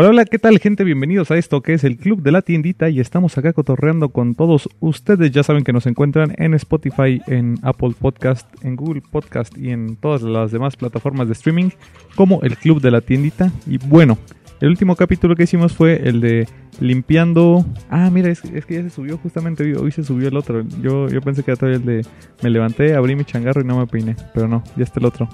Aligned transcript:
Hola, 0.00 0.10
hola, 0.10 0.24
¿qué 0.26 0.38
tal 0.38 0.60
gente? 0.60 0.84
Bienvenidos 0.84 1.32
a 1.32 1.38
esto 1.38 1.60
que 1.60 1.74
es 1.74 1.82
el 1.82 1.96
Club 1.96 2.22
de 2.22 2.30
la 2.30 2.42
Tiendita 2.42 2.88
y 2.88 3.00
estamos 3.00 3.36
acá 3.36 3.52
cotorreando 3.52 4.10
con 4.10 4.36
todos 4.36 4.68
ustedes. 4.78 5.32
Ya 5.32 5.42
saben 5.42 5.64
que 5.64 5.72
nos 5.72 5.86
encuentran 5.88 6.36
en 6.38 6.54
Spotify, 6.54 7.20
en 7.26 7.56
Apple 7.62 7.96
Podcast, 7.98 8.46
en 8.62 8.76
Google 8.76 9.02
Podcast 9.10 9.58
y 9.58 9.70
en 9.70 9.96
todas 9.96 10.22
las 10.22 10.52
demás 10.52 10.76
plataformas 10.76 11.26
de 11.26 11.32
streaming 11.32 11.70
como 12.14 12.40
el 12.42 12.56
Club 12.56 12.80
de 12.80 12.92
la 12.92 13.00
Tiendita. 13.00 13.50
Y 13.66 13.78
bueno, 13.78 14.18
el 14.60 14.68
último 14.68 14.94
capítulo 14.94 15.34
que 15.34 15.42
hicimos 15.42 15.72
fue 15.72 16.08
el 16.08 16.20
de 16.20 16.46
limpiando... 16.78 17.66
Ah, 17.90 18.08
mira, 18.12 18.30
es, 18.30 18.40
que 18.40 18.74
ya 18.74 18.82
se 18.84 18.90
subió 18.90 19.18
justamente 19.18 19.64
hoy, 19.64 19.72
hoy 19.72 19.90
se 19.90 20.04
subió 20.04 20.28
el 20.28 20.36
otro. 20.36 20.62
Yo, 20.80 21.08
yo 21.08 21.20
pensé 21.22 21.42
que 21.42 21.50
era 21.50 21.58
todavía 21.58 21.78
el 21.78 21.84
de... 21.84 22.06
Me 22.44 22.50
levanté, 22.50 22.94
abrí 22.94 23.16
mi 23.16 23.24
changarro 23.24 23.62
y 23.62 23.64
no 23.64 23.76
me 23.76 23.88
peiné, 23.88 24.14
pero 24.32 24.46
no, 24.46 24.62
ya 24.76 24.84
está 24.84 25.00
el 25.00 25.06
otro. 25.06 25.28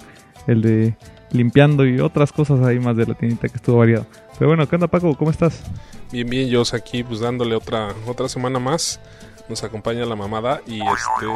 El 0.46 0.62
de 0.62 0.96
limpiando 1.30 1.84
y 1.86 1.98
otras 2.00 2.32
cosas 2.32 2.64
ahí 2.64 2.78
más 2.78 2.96
de 2.96 3.06
la 3.06 3.14
tiendita 3.14 3.48
que 3.48 3.56
estuvo 3.56 3.78
variado. 3.78 4.06
Pero 4.38 4.48
bueno, 4.50 4.68
¿qué 4.68 4.76
onda 4.76 4.86
Paco? 4.88 5.16
¿Cómo 5.16 5.30
estás? 5.30 5.62
Bien, 6.12 6.28
bien, 6.28 6.48
yo 6.48 6.62
aquí 6.72 7.02
pues 7.02 7.20
dándole 7.20 7.54
otra 7.56 7.88
otra 8.06 8.28
semana 8.28 8.58
más. 8.58 9.00
Nos 9.48 9.62
acompaña 9.64 10.04
la 10.06 10.16
mamada 10.16 10.60
y 10.66 10.80
este 10.80 11.26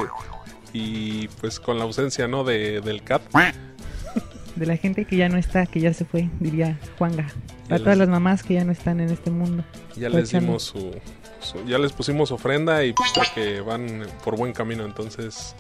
y 0.72 1.28
pues 1.40 1.58
con 1.60 1.78
la 1.78 1.84
ausencia, 1.84 2.28
¿no? 2.28 2.44
de 2.44 2.80
del 2.80 3.02
cat. 3.02 3.22
De 4.56 4.66
la 4.66 4.76
gente 4.76 5.04
que 5.04 5.16
ya 5.16 5.28
no 5.28 5.36
está, 5.38 5.66
que 5.66 5.80
ya 5.80 5.92
se 5.94 6.04
fue, 6.04 6.28
diría 6.40 6.78
Juanga. 6.98 7.26
Ya 7.68 7.76
A 7.76 7.78
todas 7.78 7.96
les- 7.96 7.98
las 7.98 8.08
mamás 8.08 8.42
que 8.42 8.54
ya 8.54 8.64
no 8.64 8.72
están 8.72 9.00
en 9.00 9.10
este 9.10 9.30
mundo. 9.30 9.62
Ya 9.96 10.08
les 10.08 10.30
dimos 10.30 10.62
su, 10.64 10.90
su- 11.40 11.64
ya 11.66 11.78
les 11.78 11.92
pusimos 11.92 12.32
ofrenda 12.32 12.82
y 12.84 12.92
pues 12.92 13.10
creo 13.12 13.26
que 13.34 13.60
van 13.60 14.02
por 14.24 14.36
buen 14.36 14.52
camino, 14.52 14.84
entonces 14.84 15.54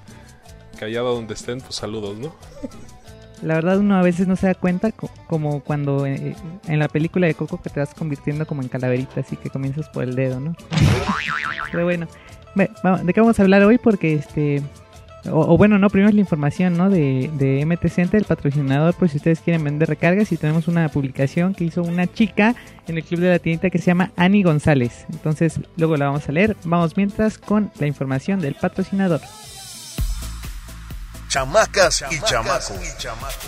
que 0.78 0.84
allá 0.86 1.00
donde 1.00 1.34
estén, 1.34 1.60
pues 1.60 1.74
saludos, 1.76 2.18
¿no? 2.18 2.34
La 3.42 3.54
verdad 3.54 3.78
uno 3.78 3.96
a 3.96 4.02
veces 4.02 4.26
no 4.26 4.36
se 4.36 4.46
da 4.48 4.54
cuenta 4.54 4.90
co- 4.92 5.10
como 5.26 5.60
cuando 5.60 6.06
eh, 6.06 6.34
en 6.66 6.78
la 6.78 6.88
película 6.88 7.26
de 7.26 7.34
Coco 7.34 7.60
que 7.62 7.70
te 7.70 7.80
vas 7.80 7.94
convirtiendo 7.94 8.46
como 8.46 8.62
en 8.62 8.68
calaverita, 8.68 9.20
así 9.20 9.36
que 9.36 9.48
comienzas 9.50 9.88
por 9.90 10.02
el 10.04 10.14
dedo, 10.16 10.40
¿no? 10.40 10.54
Pero 11.72 11.84
bueno, 11.84 12.06
¿de 13.04 13.12
qué 13.12 13.20
vamos 13.20 13.38
a 13.38 13.42
hablar 13.42 13.62
hoy? 13.64 13.78
Porque 13.78 14.14
este... 14.14 14.62
O, 15.30 15.40
o 15.54 15.58
bueno, 15.58 15.78
no, 15.78 15.90
primero 15.90 16.08
es 16.08 16.14
la 16.14 16.20
información, 16.20 16.76
¿no? 16.78 16.88
De, 16.88 17.28
de 17.34 17.64
MT 17.66 17.88
Center, 17.88 18.20
el 18.20 18.24
patrocinador, 18.24 18.94
por 18.94 19.08
si 19.08 19.16
ustedes 19.18 19.40
quieren 19.40 19.62
vender 19.64 19.88
recargas. 19.88 20.30
Y 20.32 20.36
tenemos 20.36 20.68
una 20.68 20.88
publicación 20.88 21.54
que 21.54 21.64
hizo 21.64 21.82
una 21.82 22.06
chica 22.06 22.54
en 22.86 22.96
el 22.96 23.04
club 23.04 23.20
de 23.20 23.30
la 23.30 23.38
tiendita 23.38 23.68
que 23.68 23.78
se 23.78 23.86
llama 23.86 24.12
Ani 24.16 24.42
González. 24.44 25.06
Entonces, 25.10 25.60
luego 25.76 25.96
la 25.96 26.06
vamos 26.06 26.28
a 26.28 26.32
leer. 26.32 26.56
Vamos 26.64 26.96
mientras 26.96 27.36
con 27.36 27.70
la 27.78 27.86
información 27.86 28.40
del 28.40 28.54
patrocinador. 28.54 29.20
Chamacas 31.28 32.04
y 32.10 32.20
chamacos. 32.20 32.80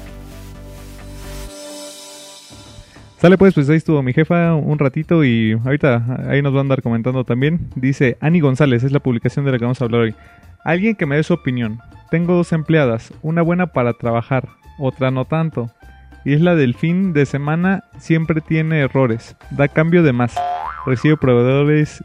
Sale 3.23 3.37
pues, 3.37 3.53
pues 3.53 3.69
ahí 3.69 3.77
estuvo 3.77 4.03
mi 4.03 4.11
jefa 4.11 4.53
un 4.53 4.77
ratito 4.77 5.23
y 5.23 5.53
ahorita 5.53 6.25
ahí 6.27 6.41
nos 6.41 6.53
va 6.53 6.57
a 6.57 6.59
andar 6.59 6.81
comentando 6.81 7.23
también. 7.23 7.69
Dice 7.73 8.17
Ani 8.19 8.41
González, 8.41 8.83
es 8.83 8.91
la 8.91 8.99
publicación 8.99 9.45
de 9.45 9.53
la 9.53 9.57
que 9.57 9.63
vamos 9.63 9.79
a 9.81 9.85
hablar 9.85 10.01
hoy. 10.01 10.15
Alguien 10.65 10.97
que 10.97 11.05
me 11.05 11.15
dé 11.15 11.23
su 11.23 11.33
opinión. 11.33 11.79
Tengo 12.11 12.33
dos 12.35 12.51
empleadas, 12.51 13.13
una 13.21 13.41
buena 13.41 13.67
para 13.67 13.93
trabajar, 13.93 14.49
otra 14.77 15.09
no 15.09 15.23
tanto. 15.23 15.71
Y 16.25 16.33
es 16.33 16.41
la 16.41 16.55
del 16.55 16.75
fin 16.75 17.13
de 17.13 17.25
semana, 17.25 17.85
siempre 17.97 18.41
tiene 18.41 18.81
errores. 18.81 19.37
Da 19.51 19.69
cambio 19.69 20.03
de 20.03 20.11
más. 20.11 20.35
Recibe 20.85 21.15
proveedores... 21.15 22.03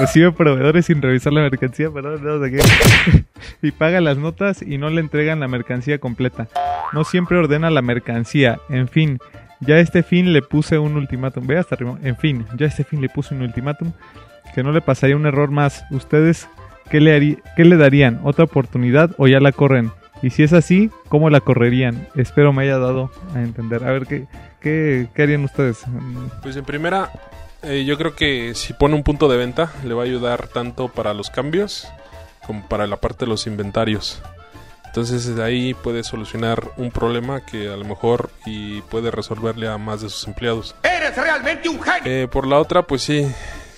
Recibe 0.00 0.32
proveedores 0.32 0.86
sin 0.86 1.00
revisar 1.00 1.32
la 1.32 1.42
mercancía, 1.42 1.88
perdón, 1.92 2.20
no 2.24 2.44
sé 2.44 2.50
qué. 2.50 3.24
y 3.62 3.70
paga 3.70 4.00
las 4.00 4.18
notas 4.18 4.60
y 4.60 4.76
no 4.76 4.90
le 4.90 5.00
entregan 5.00 5.38
la 5.38 5.46
mercancía 5.46 5.98
completa. 5.98 6.48
No 6.92 7.04
siempre 7.04 7.38
ordena 7.38 7.70
la 7.70 7.82
mercancía. 7.82 8.58
En 8.68 8.88
fin, 8.88 9.18
ya 9.60 9.78
este 9.78 10.02
fin 10.02 10.32
le 10.32 10.42
puse 10.42 10.78
un 10.78 10.96
ultimátum. 10.96 11.46
Ve 11.46 11.58
hasta 11.58 11.74
arriba. 11.74 11.98
En 12.02 12.16
fin, 12.16 12.46
ya 12.56 12.66
este 12.66 12.84
fin 12.84 13.00
le 13.00 13.08
puse 13.08 13.34
un 13.34 13.42
ultimátum. 13.42 13.92
Que 14.54 14.62
no 14.62 14.72
le 14.72 14.80
pasaría 14.80 15.16
un 15.16 15.26
error 15.26 15.50
más. 15.50 15.84
¿Ustedes 15.90 16.48
qué 16.90 17.00
le, 17.00 17.76
darían? 17.76 18.20
¿Otra 18.24 18.44
oportunidad 18.44 19.10
o 19.18 19.26
ya 19.26 19.40
la 19.40 19.52
corren? 19.52 19.90
Y 20.22 20.30
si 20.30 20.42
es 20.42 20.52
así, 20.52 20.90
¿cómo 21.08 21.28
la 21.28 21.40
correrían? 21.40 22.08
Espero 22.14 22.52
me 22.52 22.62
haya 22.62 22.78
dado 22.78 23.10
a 23.34 23.42
entender. 23.42 23.84
A 23.84 23.92
ver, 23.92 24.06
¿qué, 24.06 24.26
qué, 24.60 25.22
harían 25.22 25.44
ustedes? 25.44 25.84
Pues 26.42 26.56
en 26.56 26.64
primera, 26.64 27.10
eh, 27.62 27.84
yo 27.84 27.98
creo 27.98 28.16
que 28.16 28.54
si 28.54 28.72
pone 28.72 28.94
un 28.94 29.02
punto 29.02 29.28
de 29.28 29.36
venta, 29.36 29.72
le 29.84 29.92
va 29.92 30.02
a 30.02 30.06
ayudar 30.06 30.48
tanto 30.48 30.88
para 30.88 31.12
los 31.12 31.28
cambios 31.28 31.86
como 32.46 32.66
para 32.66 32.86
la 32.86 32.96
parte 32.96 33.24
de 33.24 33.30
los 33.30 33.46
inventarios. 33.46 34.22
Entonces 34.96 35.36
de 35.36 35.44
ahí 35.44 35.74
puede 35.74 36.02
solucionar 36.02 36.70
un 36.78 36.90
problema 36.90 37.44
que 37.44 37.68
a 37.68 37.76
lo 37.76 37.84
mejor 37.84 38.30
y 38.46 38.80
puede 38.80 39.10
resolverle 39.10 39.68
a 39.68 39.76
más 39.76 40.00
de 40.00 40.08
sus 40.08 40.26
empleados. 40.26 40.74
¡Eres 40.82 41.14
realmente 41.14 41.68
un 41.68 41.82
genio! 41.82 42.00
Eh, 42.06 42.28
por 42.28 42.46
la 42.46 42.58
otra, 42.58 42.80
pues 42.80 43.02
sí, 43.02 43.30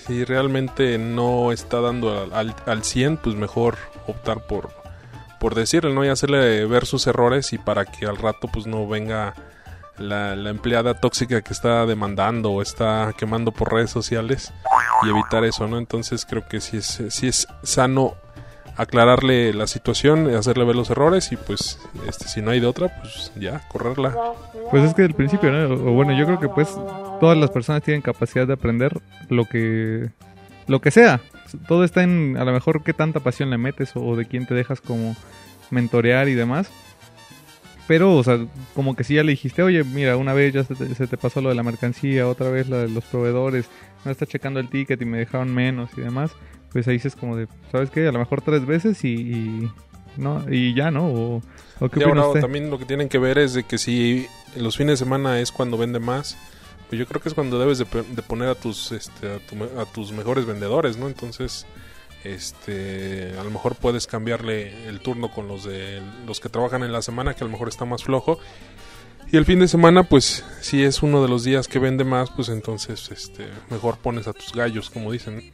si 0.06 0.24
realmente 0.24 0.96
no 0.96 1.50
está 1.50 1.80
dando 1.80 2.22
al, 2.22 2.32
al, 2.32 2.54
al 2.66 2.84
100, 2.84 3.16
pues 3.16 3.34
mejor 3.34 3.78
optar 4.06 4.46
por, 4.46 4.70
por 5.40 5.56
decirle, 5.56 5.92
¿no? 5.92 6.04
Y 6.04 6.08
hacerle 6.08 6.64
ver 6.66 6.86
sus 6.86 7.04
errores 7.08 7.52
y 7.52 7.58
para 7.58 7.84
que 7.84 8.06
al 8.06 8.16
rato 8.16 8.46
pues 8.46 8.68
no 8.68 8.86
venga 8.86 9.34
la, 9.96 10.36
la 10.36 10.50
empleada 10.50 10.94
tóxica 10.94 11.42
que 11.42 11.52
está 11.52 11.84
demandando 11.84 12.52
o 12.52 12.62
está 12.62 13.12
quemando 13.18 13.50
por 13.50 13.72
redes 13.72 13.90
sociales 13.90 14.52
y 15.02 15.08
evitar 15.08 15.42
eso, 15.42 15.66
¿no? 15.66 15.78
Entonces 15.78 16.24
creo 16.24 16.46
que 16.46 16.60
sí 16.60 16.76
es, 16.76 17.02
sí 17.08 17.26
es 17.26 17.48
sano 17.64 18.14
aclararle 18.78 19.52
la 19.52 19.66
situación, 19.66 20.34
hacerle 20.34 20.64
ver 20.64 20.76
los 20.76 20.88
errores 20.88 21.32
y 21.32 21.36
pues 21.36 21.80
este 22.06 22.28
si 22.28 22.40
no 22.40 22.52
hay 22.52 22.60
de 22.60 22.66
otra, 22.66 23.00
pues 23.00 23.32
ya, 23.38 23.60
correrla. 23.68 24.16
Pues 24.70 24.84
es 24.84 24.94
que 24.94 25.02
del 25.02 25.14
principio, 25.14 25.50
¿no? 25.50 25.74
O 25.74 25.92
bueno, 25.92 26.16
yo 26.16 26.24
creo 26.24 26.38
que 26.38 26.48
pues 26.48 26.68
todas 27.20 27.36
las 27.36 27.50
personas 27.50 27.82
tienen 27.82 28.02
capacidad 28.02 28.46
de 28.46 28.52
aprender 28.52 29.00
lo 29.28 29.44
que 29.44 30.10
lo 30.68 30.80
que 30.80 30.92
sea. 30.92 31.20
Todo 31.66 31.82
está 31.82 32.04
en 32.04 32.36
a 32.38 32.44
lo 32.44 32.52
mejor 32.52 32.84
qué 32.84 32.92
tanta 32.92 33.18
pasión 33.18 33.50
le 33.50 33.58
metes 33.58 33.92
o 33.96 34.14
de 34.14 34.26
quién 34.26 34.46
te 34.46 34.54
dejas 34.54 34.80
como 34.80 35.16
mentorear 35.70 36.28
y 36.28 36.34
demás. 36.34 36.70
Pero, 37.88 38.14
o 38.14 38.22
sea, 38.22 38.38
como 38.74 38.94
que 38.94 39.02
si 39.02 39.14
ya 39.14 39.24
le 39.24 39.30
dijiste, 39.30 39.62
oye, 39.62 39.82
mira, 39.82 40.18
una 40.18 40.34
vez 40.34 40.52
ya 40.52 40.62
se 40.62 40.74
te, 40.74 40.94
se 40.94 41.06
te 41.06 41.16
pasó 41.16 41.40
lo 41.40 41.48
de 41.48 41.54
la 41.54 41.62
mercancía, 41.62 42.28
otra 42.28 42.50
vez 42.50 42.68
la 42.68 42.76
de 42.82 42.88
los 42.88 43.02
proveedores, 43.04 43.66
no 44.04 44.10
está 44.10 44.26
checando 44.26 44.60
el 44.60 44.68
ticket 44.68 45.00
y 45.00 45.06
me 45.06 45.16
dejaron 45.16 45.52
menos 45.54 45.88
y 45.96 46.02
demás, 46.02 46.32
pues 46.72 46.86
ahí 46.88 46.94
dices 46.94 47.16
como 47.16 47.36
de, 47.36 47.48
¿sabes 47.72 47.90
qué? 47.90 48.06
A 48.08 48.12
lo 48.12 48.18
mejor 48.18 48.42
tres 48.42 48.66
veces 48.66 49.04
y, 49.04 49.14
y 49.14 49.72
no 50.16 50.44
y 50.50 50.74
ya, 50.74 50.90
¿no? 50.90 51.06
O, 51.06 51.42
o 51.80 51.88
qué 51.88 52.00
Y 52.00 52.04
opina 52.04 52.22
ahora 52.22 52.26
usted? 52.28 52.40
también 52.40 52.70
lo 52.70 52.78
que 52.78 52.84
tienen 52.84 53.08
que 53.08 53.18
ver 53.18 53.38
es 53.38 53.54
de 53.54 53.64
que 53.64 53.78
si 53.78 54.26
los 54.56 54.76
fines 54.76 54.92
de 54.94 55.04
semana 55.04 55.40
es 55.40 55.52
cuando 55.52 55.78
vende 55.78 56.00
más, 56.00 56.36
pues 56.88 56.98
yo 56.98 57.06
creo 57.06 57.20
que 57.20 57.28
es 57.28 57.34
cuando 57.34 57.58
debes 57.58 57.78
de, 57.78 57.84
poner 57.84 58.48
a 58.48 58.54
tus 58.54 58.92
este 58.92 59.34
a, 59.34 59.38
tu 59.38 59.80
a 59.80 59.84
tus 59.84 60.12
mejores 60.12 60.46
vendedores, 60.46 60.96
¿no? 60.96 61.06
Entonces, 61.06 61.66
este, 62.24 63.34
a 63.38 63.44
lo 63.44 63.50
mejor 63.50 63.76
puedes 63.76 64.06
cambiarle 64.06 64.88
el 64.88 65.00
turno 65.00 65.30
con 65.30 65.48
los 65.48 65.64
de 65.64 66.00
los 66.26 66.40
que 66.40 66.48
trabajan 66.48 66.82
en 66.82 66.92
la 66.92 67.02
semana 67.02 67.34
que 67.34 67.44
a 67.44 67.46
lo 67.46 67.52
mejor 67.52 67.68
está 67.68 67.84
más 67.84 68.04
flojo. 68.04 68.38
Y 69.30 69.36
el 69.36 69.44
fin 69.44 69.60
de 69.60 69.68
semana, 69.68 70.04
pues, 70.04 70.42
si 70.62 70.82
es 70.82 71.02
uno 71.02 71.20
de 71.20 71.28
los 71.28 71.44
días 71.44 71.68
que 71.68 71.78
vende 71.78 72.02
más, 72.04 72.30
pues 72.30 72.48
entonces, 72.48 73.10
este, 73.10 73.46
mejor 73.68 73.98
pones 73.98 74.26
a 74.26 74.32
tus 74.32 74.52
gallos, 74.54 74.88
como 74.88 75.12
dicen. 75.12 75.52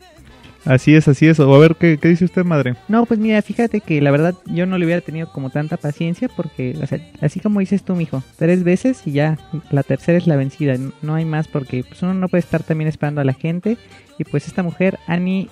Así 0.64 0.94
es, 0.94 1.08
así 1.08 1.26
es. 1.26 1.38
O 1.40 1.54
a 1.54 1.58
ver, 1.58 1.76
¿qué, 1.76 1.98
qué 1.98 2.08
dice 2.08 2.24
usted, 2.24 2.44
madre? 2.44 2.74
No, 2.88 3.04
pues 3.04 3.20
mira, 3.20 3.40
fíjate 3.42 3.80
que 3.80 4.00
la 4.00 4.10
verdad 4.10 4.34
yo 4.46 4.66
no 4.66 4.78
le 4.78 4.86
hubiera 4.86 5.00
tenido 5.02 5.30
como 5.30 5.50
tanta 5.50 5.76
paciencia 5.76 6.28
porque, 6.34 6.76
o 6.82 6.86
sea, 6.86 6.98
así 7.20 7.40
como 7.40 7.60
dices 7.60 7.82
tú, 7.84 7.94
mijo, 7.94 8.22
tres 8.36 8.64
veces 8.64 9.06
y 9.06 9.12
ya 9.12 9.38
la 9.70 9.82
tercera 9.82 10.16
es 10.16 10.26
la 10.26 10.36
vencida. 10.36 10.76
No 11.02 11.14
hay 11.14 11.24
más 11.24 11.48
porque 11.48 11.84
pues, 11.84 12.02
uno 12.02 12.14
no 12.14 12.28
puede 12.28 12.40
estar 12.40 12.62
también 12.62 12.88
esperando 12.88 13.20
a 13.20 13.24
la 13.24 13.34
gente. 13.34 13.76
Y 14.18 14.24
pues 14.24 14.46
esta 14.46 14.62
mujer, 14.62 14.98
Ani 15.06 15.48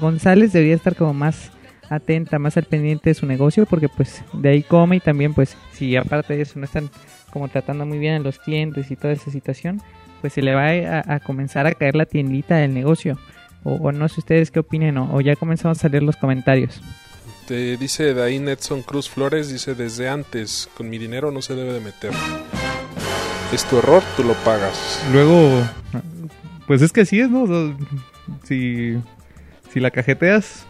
González, 0.00 0.52
debería 0.52 0.74
estar 0.74 0.96
como 0.96 1.14
más 1.14 1.52
atenta, 1.88 2.38
más 2.38 2.56
al 2.56 2.64
pendiente 2.64 3.10
de 3.10 3.14
su 3.14 3.26
negocio 3.26 3.64
porque 3.64 3.88
pues 3.88 4.22
de 4.34 4.50
ahí 4.50 4.62
come 4.62 4.96
y 4.96 5.00
también 5.00 5.32
pues 5.32 5.56
si 5.72 5.96
aparte 5.96 6.36
de 6.36 6.42
eso 6.42 6.58
no 6.58 6.66
están 6.66 6.90
como 7.32 7.48
tratando 7.48 7.86
muy 7.86 7.98
bien 7.98 8.14
a 8.14 8.18
los 8.18 8.38
clientes 8.38 8.90
y 8.90 8.96
toda 8.96 9.12
esa 9.12 9.30
situación, 9.30 9.80
pues 10.20 10.32
se 10.32 10.42
le 10.42 10.54
va 10.54 10.68
a, 10.68 11.14
a 11.14 11.20
comenzar 11.20 11.66
a 11.66 11.72
caer 11.72 11.94
la 11.94 12.06
tiendita 12.06 12.56
del 12.56 12.74
negocio. 12.74 13.16
O, 13.68 13.74
o 13.74 13.92
no 13.92 14.08
sé 14.08 14.20
ustedes 14.20 14.50
qué 14.50 14.60
opinen 14.60 14.96
o, 14.98 15.14
o 15.14 15.20
ya 15.20 15.36
comenzamos 15.36 15.84
a 15.84 15.88
leer 15.88 16.02
los 16.02 16.16
comentarios. 16.16 16.80
Te 17.46 17.76
dice 17.76 18.14
de 18.14 18.22
ahí 18.22 18.38
Netson 18.38 18.82
Cruz 18.82 19.08
Flores, 19.08 19.48
dice 19.50 19.74
desde 19.74 20.08
antes, 20.08 20.68
con 20.76 20.90
mi 20.90 20.98
dinero 20.98 21.30
no 21.30 21.40
se 21.42 21.54
debe 21.54 21.72
de 21.72 21.80
meter. 21.80 22.12
Es 23.52 23.64
tu 23.64 23.78
error, 23.78 24.02
tú 24.16 24.24
lo 24.24 24.34
pagas. 24.44 25.02
Luego, 25.12 25.62
pues 26.66 26.82
es 26.82 26.92
que 26.92 27.02
así 27.02 27.20
es, 27.20 27.30
¿no? 27.30 27.44
O 27.44 27.46
sea, 27.46 27.76
si, 28.44 28.98
si 29.72 29.80
la 29.80 29.90
cajeteas, 29.90 30.66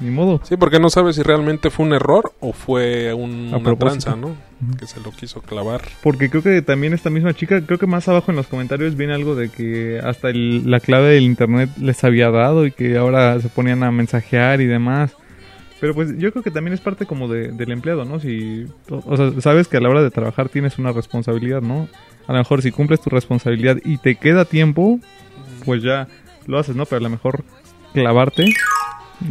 ni 0.00 0.10
modo. 0.10 0.40
Sí, 0.44 0.56
porque 0.56 0.78
no 0.78 0.90
sabes 0.90 1.16
si 1.16 1.22
realmente 1.22 1.70
fue 1.70 1.86
un 1.86 1.92
error 1.92 2.32
o 2.40 2.52
fue 2.52 3.12
un- 3.14 3.52
una 3.52 3.74
tranza, 3.76 4.16
¿no? 4.16 4.36
Que 4.78 4.86
se 4.86 5.00
lo 5.00 5.10
quiso 5.10 5.40
clavar. 5.42 5.82
Porque 6.02 6.30
creo 6.30 6.42
que 6.42 6.62
también 6.62 6.92
esta 6.92 7.10
misma 7.10 7.34
chica, 7.34 7.60
creo 7.64 7.78
que 7.78 7.86
más 7.86 8.08
abajo 8.08 8.30
en 8.30 8.36
los 8.36 8.46
comentarios 8.46 8.96
viene 8.96 9.14
algo 9.14 9.34
de 9.34 9.48
que 9.50 10.00
hasta 10.02 10.30
el- 10.30 10.70
la 10.70 10.80
clave 10.80 11.10
del 11.14 11.24
internet 11.24 11.70
les 11.80 12.02
había 12.04 12.30
dado 12.30 12.66
y 12.66 12.72
que 12.72 12.96
ahora 12.96 13.40
se 13.40 13.48
ponían 13.48 13.82
a 13.82 13.90
mensajear 13.90 14.60
y 14.60 14.66
demás. 14.66 15.12
Pero 15.80 15.94
pues 15.94 16.16
yo 16.18 16.32
creo 16.32 16.42
que 16.42 16.50
también 16.50 16.74
es 16.74 16.80
parte 16.80 17.06
como 17.06 17.28
de- 17.28 17.52
del 17.52 17.70
empleado, 17.70 18.04
¿no? 18.04 18.18
Si, 18.18 18.66
o 18.90 19.16
sea, 19.16 19.40
sabes 19.40 19.68
que 19.68 19.76
a 19.76 19.80
la 19.80 19.88
hora 19.88 20.02
de 20.02 20.10
trabajar 20.10 20.48
tienes 20.48 20.76
una 20.78 20.90
responsabilidad, 20.92 21.62
¿no? 21.62 21.88
A 22.26 22.32
lo 22.32 22.38
mejor 22.38 22.62
si 22.62 22.72
cumples 22.72 23.00
tu 23.00 23.10
responsabilidad 23.10 23.76
y 23.84 23.98
te 23.98 24.16
queda 24.16 24.44
tiempo, 24.44 24.98
pues 25.64 25.82
ya 25.84 26.08
lo 26.46 26.58
haces, 26.58 26.74
¿no? 26.74 26.84
Pero 26.84 26.96
a 26.98 27.02
lo 27.02 27.10
mejor 27.10 27.44
clavarte, 27.94 28.44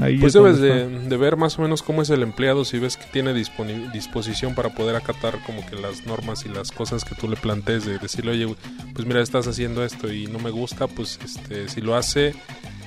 ahí 0.02 0.18
Pues 0.18 0.34
debes 0.34 0.60
de, 0.60 0.88
de 0.88 1.18
ver 1.18 1.38
más 1.38 1.58
o 1.58 1.62
menos 1.62 1.82
cómo 1.82 2.02
es 2.02 2.10
el 2.10 2.24
empleado, 2.24 2.66
si 2.66 2.80
ves 2.80 2.98
que 2.98 3.06
tiene 3.06 3.34
disposición 3.34 4.56
para 4.56 4.70
poder 4.70 4.96
acatar 4.96 5.40
como 5.46 5.66
que 5.66 5.76
las 5.76 6.06
normas 6.06 6.46
y 6.46 6.50
las 6.50 6.72
cosas 6.72 7.04
que 7.06 7.16
tú 7.16 7.28
le 7.28 7.36
plantees, 7.36 7.86
de 7.86 7.98
decirle, 7.98 8.32
oye, 8.32 8.56
pues 8.94 9.08
mira, 9.08 9.22
estás 9.22 9.48
haciendo 9.48 9.84
esto 9.84 10.12
y 10.12 10.28
no 10.28 10.40
me 10.40 10.50
gusta, 10.50 10.88
pues 10.88 11.20
este, 11.24 11.70
si 11.70 11.82
lo 11.82 11.96
hace, 11.96 12.34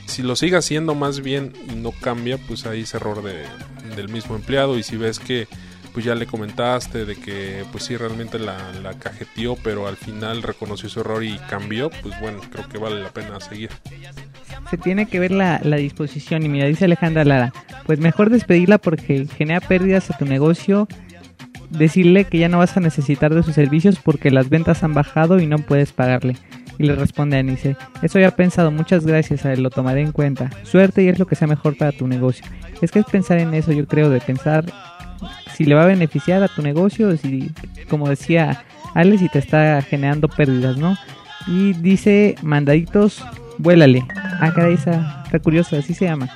si 0.06 0.23
lo 0.23 0.37
sigue 0.37 0.56
haciendo 0.56 0.94
más 0.94 1.20
bien 1.20 1.52
y 1.70 1.75
no 1.75 1.93
cambia, 1.93 2.38
pues 2.38 2.67
ahí 2.67 2.82
es 2.82 2.94
error 2.94 3.23
de, 3.23 3.44
del 3.97 4.08
mismo 4.08 4.37
empleado. 4.37 4.79
Y 4.79 4.82
si 4.82 4.97
ves 4.97 5.19
que 5.19 5.49
pues 5.93 6.05
ya 6.05 6.14
le 6.14 6.26
comentaste 6.26 7.05
de 7.05 7.17
que 7.17 7.64
pues 7.73 7.85
sí 7.85 7.97
realmente 7.97 8.38
la, 8.38 8.73
la 8.81 8.94
cajeteó 8.94 9.56
pero 9.56 9.88
al 9.88 9.97
final 9.97 10.43
reconoció 10.43 10.88
su 10.88 11.00
error 11.00 11.25
y 11.25 11.37
cambió 11.50 11.91
pues 12.02 12.19
bueno 12.20 12.41
creo 12.50 12.69
que 12.69 12.79
vale 12.79 13.02
la 13.02 13.11
pena 13.11 13.41
seguir 13.41 13.70
Se 14.68 14.76
tiene 14.76 15.06
que 15.06 15.20
ver 15.20 15.30
la, 15.30 15.60
la 15.62 15.76
disposición 15.76 16.44
y 16.44 16.48
mira, 16.48 16.66
dice 16.66 16.84
Alejandra 16.84 17.24
Lara, 17.24 17.52
pues 17.86 17.98
mejor 17.98 18.30
despedirla 18.30 18.78
porque 18.78 19.26
genera 19.36 19.60
pérdidas 19.60 20.10
a 20.10 20.18
tu 20.18 20.24
negocio, 20.24 20.86
decirle 21.70 22.24
que 22.24 22.38
ya 22.38 22.48
no 22.48 22.58
vas 22.58 22.76
a 22.76 22.80
necesitar 22.80 23.34
de 23.34 23.42
sus 23.42 23.54
servicios 23.54 23.98
porque 24.02 24.30
las 24.30 24.48
ventas 24.48 24.82
han 24.82 24.94
bajado 24.94 25.40
y 25.40 25.46
no 25.46 25.58
puedes 25.58 25.92
pagarle. 25.92 26.36
Y 26.78 26.84
le 26.84 26.94
responde 26.94 27.36
Anice, 27.36 27.76
eso 28.00 28.18
ya 28.18 28.30
pensado, 28.30 28.70
muchas 28.70 29.04
gracias, 29.04 29.44
a 29.44 29.52
él, 29.52 29.62
lo 29.62 29.70
tomaré 29.70 30.00
en 30.00 30.12
cuenta. 30.12 30.50
Suerte 30.62 31.02
y 31.02 31.08
es 31.08 31.18
lo 31.18 31.26
que 31.26 31.36
sea 31.36 31.46
mejor 31.46 31.76
para 31.76 31.92
tu 31.92 32.06
negocio. 32.06 32.44
Es 32.80 32.90
que 32.90 33.00
es 33.00 33.04
pensar 33.04 33.38
en 33.38 33.52
eso, 33.52 33.72
yo 33.72 33.86
creo, 33.86 34.08
de 34.08 34.20
pensar 34.20 34.64
si 35.54 35.64
le 35.64 35.74
va 35.74 35.82
a 35.82 35.86
beneficiar 35.86 36.42
a 36.42 36.48
tu 36.48 36.62
negocio 36.62 37.14
si, 37.18 37.50
como 37.90 38.08
decía 38.08 38.64
Alex, 38.94 39.20
si 39.20 39.28
te 39.28 39.38
está 39.38 39.82
generando 39.82 40.28
pérdidas, 40.28 40.78
¿no? 40.78 40.96
Y 41.46 41.74
dice, 41.74 42.36
mandaditos, 42.42 43.22
vuélale. 43.60 44.04
Ah, 44.14 44.52
esa 44.68 45.22
está 45.24 45.38
curiosa, 45.38 45.78
así 45.78 45.94
se 45.94 46.06
llama. 46.06 46.28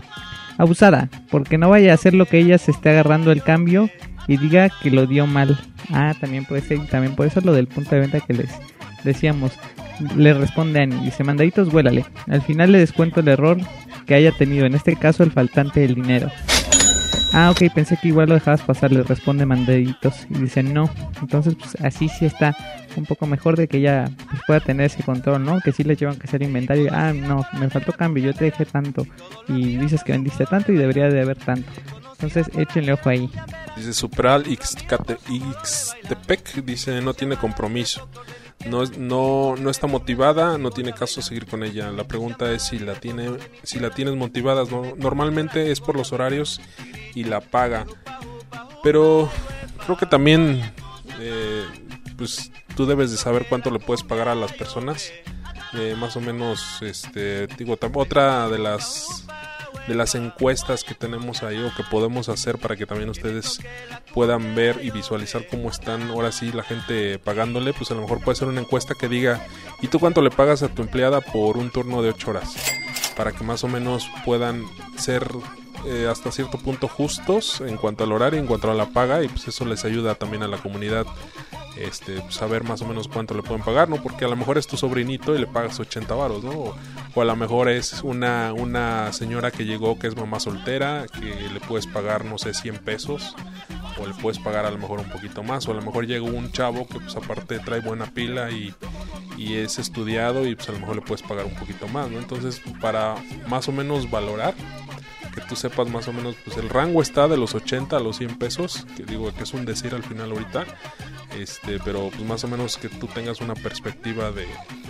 Abusada, 0.59 1.09
porque 1.31 1.59
no 1.59 1.69
vaya 1.71 1.91
a 1.91 1.95
hacer 1.95 2.15
lo 2.15 2.27
que 2.27 2.39
ella 2.39 2.59
se 2.59 2.71
esté 2.71 2.91
agarrando 2.91 3.33
el 3.33 3.43
cambio 3.43 3.91
y 4.29 4.37
diga 4.37 4.69
que 4.83 4.91
lo 4.91 5.07
dio 5.07 5.27
mal. 5.27 5.59
Ah, 5.93 6.15
también 6.21 6.45
puede 6.45 6.63
ser, 6.63 6.87
también 6.87 7.17
puede 7.17 7.31
ser 7.31 7.45
lo 7.45 7.53
del 7.53 7.67
punto 7.67 7.95
de 7.95 8.03
venta 8.03 8.21
que 8.21 8.35
les 8.35 8.51
decíamos. 9.03 9.53
Le 10.17 10.35
responde 10.35 10.81
Annie, 10.81 11.01
dice, 11.05 11.25
mandaditos, 11.25 11.71
vuélale. 11.71 12.05
Al 12.29 12.43
final 12.43 12.73
le 12.73 12.79
descuento 12.79 13.21
el 13.21 13.29
error 13.29 13.59
que 14.07 14.15
haya 14.15 14.33
tenido, 14.33 14.67
en 14.67 14.75
este 14.75 14.97
caso 14.97 15.23
el 15.23 15.33
faltante 15.33 15.81
del 15.81 15.95
dinero. 15.95 16.31
Ah, 17.37 17.51
ok, 17.51 17.63
pensé 17.75 17.97
que 17.97 18.09
igual 18.09 18.29
lo 18.29 18.35
dejabas 18.35 18.63
pasar, 18.63 18.93
le 18.93 19.03
responde 19.03 19.45
mandaditos 19.45 20.25
y 20.31 20.35
dice 20.35 20.63
no. 20.63 20.89
Entonces, 21.21 21.57
pues 21.57 21.75
así 21.83 22.09
sí 22.09 22.27
está 22.27 22.57
un 22.97 23.07
poco 23.07 23.27
mejor 23.27 23.57
de 23.57 23.67
que 23.67 23.79
ella 23.79 24.09
pues, 24.31 24.41
pueda 24.47 24.61
tener 24.61 24.87
ese 24.87 25.03
control, 25.03 25.45
¿no? 25.45 25.59
Que 25.59 25.73
sí 25.73 25.83
le 25.83 25.97
llevan 25.97 26.17
que 26.17 26.29
hacer 26.29 26.45
inventario. 26.45 26.91
Ah, 26.93 27.13
no, 27.13 27.45
me 27.59 27.69
faltó 27.71 27.93
cambio, 27.93 28.23
yo 28.23 28.35
te 28.35 28.45
dejé 28.45 28.67
tanto 28.67 29.05
y 29.49 29.77
dices 29.79 30.05
que 30.05 30.13
vendiste 30.13 30.47
tanto 30.47 30.71
y 30.71 30.77
debería 30.77 31.09
de 31.09 31.23
haber 31.23 31.37
tanto. 31.37 31.69
Entonces, 32.13 32.49
échenle 32.57 32.93
ojo 32.93 33.09
ahí. 33.09 33.29
Dice 33.77 33.93
Supral 33.93 34.45
Ixtepec, 34.47 36.55
dice 36.65 37.01
no 37.01 37.15
tiene 37.15 37.37
compromiso. 37.37 38.09
No, 38.67 38.83
no, 38.97 39.57
no 39.57 39.71
está 39.71 39.87
motivada, 39.87 40.57
no 40.59 40.71
tiene 40.71 40.93
caso 40.95 41.21
seguir 41.21 41.47
con 41.47 41.63
ella. 41.63 41.91
La 41.91 42.05
pregunta 42.05 42.51
es 42.53 42.63
si 42.63 42.79
la 42.79 42.95
tiene, 42.95 43.31
si 43.63 43.79
la 43.79 43.91
tienes 43.91 44.15
motivada. 44.15 44.65
No- 44.71 44.95
normalmente 44.97 45.71
es 45.71 45.81
por 45.81 45.97
los 45.97 46.13
horarios 46.13 46.61
y 47.15 47.25
la 47.25 47.41
paga. 47.41 47.87
Pero 48.83 49.31
creo 49.85 49.97
que 49.99 50.07
también 50.07 50.73
eh, 51.21 51.65
pues 52.17 52.51
tú 52.77 52.87
debes 52.87 53.11
de 53.11 53.17
saber 53.17 53.47
cuánto 53.49 53.71
le 53.71 53.79
puedes 53.79 54.03
pagar 54.03 54.29
a 54.29 54.35
las 54.35 54.53
personas. 54.53 55.11
Eh, 55.75 55.97
más 55.99 56.17
o 56.17 56.21
menos, 56.21 56.81
este, 56.83 57.47
digo, 57.49 57.77
otra 57.95 58.49
de 58.49 58.59
las 58.59 59.27
de 59.87 59.95
las 59.95 60.15
encuestas 60.15 60.85
que 60.85 60.95
tenemos 60.95 61.43
ahí 61.43 61.63
o 61.63 61.75
que 61.75 61.83
podemos 61.91 62.29
hacer 62.29 62.59
para 62.59 62.77
que 62.77 62.87
también 62.87 63.11
ustedes 63.11 63.61
puedan 64.13 64.55
ver 64.55 64.81
y 64.83 64.91
visualizar 64.91 65.47
cómo 65.47 65.71
están 65.71 66.11
ahora 66.11 66.33
sí 66.33 66.53
la 66.53 66.63
gente 66.63 67.19
pagándole, 67.19 67.73
pues 67.73 67.91
a 67.91 67.95
lo 67.95 68.03
mejor 68.03 68.21
puede 68.23 68.37
ser 68.37 68.49
una 68.49 68.61
encuesta 68.61 68.95
que 68.95 69.09
diga, 69.09 69.47
¿y 69.83 69.89
tú 69.89 69.99
cuánto 69.99 70.23
le 70.23 70.31
pagas 70.31 70.63
a 70.63 70.69
tu 70.69 70.83
empleada 70.83 71.21
por 71.21 71.57
un 71.57 71.71
turno 71.71 72.03
de 72.03 72.11
8 72.11 72.31
horas? 72.31 72.55
Para 73.17 73.33
que 73.33 73.45
más 73.45 73.63
o 73.65 73.69
menos 73.69 74.09
puedan 74.25 74.63
ser 74.97 75.27
eh, 75.87 76.09
hasta 76.11 76.33
cierto 76.33 76.59
punto 76.59 76.89
justos 76.89 77.61
en 77.61 77.77
cuanto 77.77 78.05
al 78.05 78.13
horario, 78.13 78.41
en 78.41 78.47
cuanto 78.47 78.71
a 78.71 78.75
la 78.75 78.87
paga 78.87 79.23
y 79.23 79.29
pues 79.29 79.49
eso 79.49 79.65
les 79.65 79.85
ayuda 79.85 80.15
también 80.15 80.43
a 80.43 80.49
la 80.49 80.59
comunidad 80.59 81.07
este, 81.77 82.23
saber 82.31 82.63
más 82.65 82.83
o 82.83 82.87
menos 82.87 83.09
cuánto 83.09 83.35
le 83.35 83.43
pueden 83.43 83.63
pagar, 83.63 83.89
¿no? 83.89 83.97
Porque 84.03 84.25
a 84.25 84.29
lo 84.29 84.37
mejor 84.37 84.59
es 84.59 84.67
tu 84.67 84.77
sobrinito 84.77 85.35
y 85.35 85.39
le 85.39 85.47
pagas 85.47 85.81
80 85.81 86.15
varos, 86.15 86.45
¿no? 86.45 86.51
O, 86.51 86.77
o 87.15 87.21
a 87.21 87.25
lo 87.25 87.37
mejor 87.37 87.69
es 87.69 88.03
una, 88.03 88.53
una 88.53 89.13
señora 89.13 89.51
que 89.51 89.65
llegó 89.65 89.99
que 89.99 90.07
es 90.07 90.17
mamá 90.17 90.41
soltera, 90.41 91.07
que 91.13 91.49
le 91.49 91.61
puedes 91.61 91.87
pagar, 91.87 92.25
no 92.25 92.39
sé, 92.39 92.55
100 92.55 92.79
pesos, 92.79 93.35
o 93.99 94.07
le 94.07 94.15
puedes 94.15 94.39
pagar 94.39 94.67
a 94.67 94.71
lo 94.71 94.79
mejor 94.79 95.01
un 95.01 95.09
poquito 95.11 95.43
más, 95.43 95.67
o 95.67 95.73
a 95.73 95.75
lo 95.75 95.83
mejor 95.83 96.07
llegó 96.07 96.27
un 96.27 96.53
chavo 96.53 96.87
que 96.87 97.01
pues 97.01 97.17
aparte 97.17 97.59
trae 97.59 97.81
buena 97.81 98.07
pila 98.07 98.51
y, 98.51 98.75
y 99.37 99.55
es 99.55 99.79
estudiado 99.79 100.47
y 100.47 100.55
pues 100.55 100.69
a 100.69 100.73
lo 100.73 100.79
mejor 100.79 100.97
le 100.97 101.03
puedes 101.03 101.23
pagar 101.23 101.47
un 101.47 101.55
poquito 101.55 101.89
más, 101.89 102.11
¿no? 102.11 102.19
Entonces, 102.19 102.61
para 102.81 103.17
más 103.49 103.69
o 103.69 103.73
menos 103.73 104.11
valorar, 104.11 104.55
que 105.35 105.41
tú 105.43 105.57
sepas 105.57 105.89
más 105.89 106.07
o 106.09 106.13
menos, 106.13 106.37
pues 106.45 106.57
el 106.57 106.69
rango 106.69 107.03
está 107.03 107.27
de 107.29 107.37
los 107.37 107.55
80 107.55 107.97
a 107.97 108.01
los 108.01 108.19
100 108.19 108.37
pesos, 108.39 108.87
que 108.97 109.03
digo 109.05 109.33
que 109.35 109.43
es 109.43 109.53
un 109.55 109.65
decir 109.65 109.95
al 109.95 110.03
final 110.05 110.31
ahorita, 110.31 110.65
este, 111.39 111.79
pero 111.85 112.11
pues 112.11 112.23
más 112.25 112.45
o 112.45 112.49
menos 112.49 112.77
que 112.77 112.89
tú 112.89 113.07
tengas 113.09 113.41
una 113.41 113.55
perspectiva 113.55 114.31
de, 114.31 114.47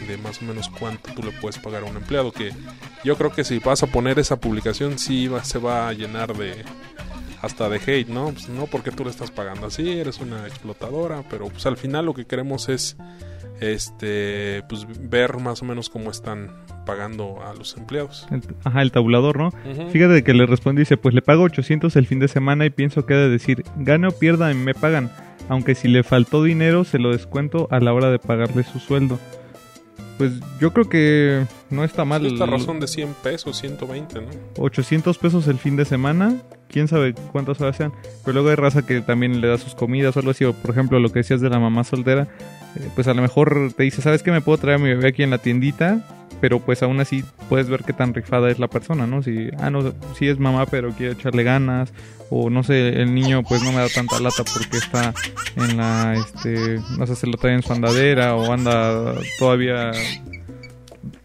de 0.07 0.17
más 0.19 0.43
o 0.43 0.45
menos 0.45 0.69
cuánto 0.69 1.13
tú 1.15 1.23
le 1.23 1.33
puedes 1.33 1.59
pagar 1.59 1.83
a 1.83 1.87
un 1.87 1.97
empleado, 1.97 2.33
que 2.33 2.53
yo 3.05 3.17
creo 3.17 3.33
que 3.33 3.45
si 3.45 3.59
vas 3.59 3.83
a 3.83 3.87
poner 3.87 4.19
esa 4.19 4.37
publicación 4.37 4.99
sí 4.99 5.29
va- 5.29 5.43
se 5.45 5.59
va 5.59 5.89
a 5.89 5.93
llenar 5.93 6.37
de 6.37 6.65
hasta 7.45 7.69
de 7.69 7.77
hate, 7.77 8.09
¿no? 8.09 8.31
Pues 8.31 8.49
no 8.49 8.67
porque 8.67 8.91
tú 8.91 9.05
le 9.05 9.11
estás 9.11 9.31
pagando 9.31 9.67
así, 9.67 9.89
eres 9.99 10.21
una 10.21 10.47
explotadora, 10.47 11.23
pero 11.29 11.49
pues 11.49 11.67
al 11.67 11.77
final 11.77 12.07
lo 12.07 12.15
que 12.15 12.27
queremos 12.27 12.69
es 12.69 12.97
este 13.61 14.63
pues 14.69 14.87
ver 15.09 15.39
más 15.39 15.63
o 15.63 15.65
menos 15.65 15.89
cómo 15.89 16.11
están 16.11 16.51
pagando 16.85 17.43
a 17.43 17.55
los 17.55 17.77
empleados. 17.77 18.27
Ajá, 18.65 18.83
el 18.83 18.93
tabulador, 18.93 19.39
¿no? 19.39 19.53
Fíjate 19.91 20.23
que 20.23 20.35
le 20.35 20.47
responde 20.47 20.81
dice, 20.81 20.97
pues 20.97 21.15
le 21.15 21.23
pago 21.23 21.45
800 21.45 21.95
el 21.97 22.07
fin 22.07 22.19
de 22.19 22.29
semana 22.29 22.67
y 22.67 22.71
pienso 22.71 23.07
que 23.07 23.15
ha 23.15 23.19
de 23.19 23.29
decir, 23.29 23.65
gane 23.77 24.09
o 24.09 24.11
pierda, 24.11 24.53
me 24.55 24.75
pagan. 24.75 25.11
Aunque 25.49 25.75
si 25.75 25.89
le 25.89 26.03
faltó 26.03 26.43
dinero, 26.43 26.85
se 26.85 26.99
lo 26.99 27.13
descuento 27.13 27.69
a 27.71 27.79
la 27.81 27.93
hora 27.93 28.11
de 28.11 28.19
pagarle 28.19 28.65
su 28.65 28.79
sueldo. 28.79 29.19
Pues 30.19 30.33
yo 30.61 30.73
creo 30.73 30.89
que 30.89 31.45
no 31.71 31.85
está 31.85 32.05
mal. 32.05 32.25
Esta 32.25 32.47
razón 32.47 32.79
de 32.81 32.87
100 32.87 33.15
pesos, 33.23 33.59
120, 33.59 34.21
¿no? 34.21 34.29
800 34.59 35.19
pesos 35.19 35.49
el 35.49 35.59
fin 35.59 35.77
de 35.77 35.85
semana. 35.85 36.37
Quién 36.69 36.89
sabe 36.89 37.15
cuántas 37.33 37.61
horas 37.61 37.77
sean. 37.77 37.93
Pero 38.25 38.35
luego 38.35 38.49
hay 38.51 38.57
raza 38.57 38.87
que 38.87 39.01
también 39.01 39.41
le 39.41 39.49
da 39.49 39.59
sus 39.59 39.75
comidas 39.75 40.17
o 40.17 40.21
algo 40.21 40.31
así. 40.31 40.45
O 40.45 40.53
por 40.53 40.71
ejemplo, 40.71 40.99
lo 41.01 41.11
que 41.11 41.21
decías 41.21 41.41
de 41.41 41.51
la 41.51 41.59
mamá 41.59 41.85
soltera. 41.85 42.29
eh, 42.77 42.89
pues 42.95 43.09
a 43.09 43.15
lo 43.15 43.23
mejor 43.23 43.73
te 43.77 43.83
dice, 43.83 44.03
¿sabes 44.03 44.23
qué? 44.23 44.31
Me 44.31 44.41
puedo 44.41 44.59
traer 44.59 44.77
a 44.81 44.83
mi 44.83 44.89
bebé 44.89 45.09
aquí 45.09 45.23
en 45.23 45.31
la 45.31 45.39
tiendita. 45.39 46.24
Pero 46.41 46.61
pues 46.61 46.83
aún 46.83 47.01
así 47.01 47.25
puedes 47.49 47.69
ver 47.69 47.85
qué 47.85 47.93
tan 47.93 48.13
rifada 48.13 48.51
es 48.51 48.59
la 48.59 48.69
persona, 48.69 49.07
¿no? 49.07 49.23
Si, 49.23 49.49
ah, 49.59 49.71
no, 49.71 49.93
si 50.17 50.29
es 50.29 50.39
mamá 50.39 50.67
pero 50.67 50.91
quiere 50.91 51.13
echarle 51.13 51.43
ganas, 51.43 51.93
o 52.31 52.51
no 52.51 52.63
sé, 52.63 53.01
el 53.01 53.15
niño 53.15 53.43
pues 53.43 53.63
no 53.63 53.73
me 53.73 53.79
da 53.79 53.89
tanta 53.89 54.21
lata 54.21 54.43
porque 54.45 54.79
está 54.79 55.15
en 55.57 55.77
la, 55.77 56.15
este, 56.15 56.81
no 56.99 57.07
sé, 57.07 57.17
se 57.17 57.27
lo 57.27 57.35
trae 57.35 57.55
en 57.55 57.63
su 57.63 57.73
andadera 57.73 58.35
o 58.35 58.53
anda 58.53 59.15
todavía 59.39 59.93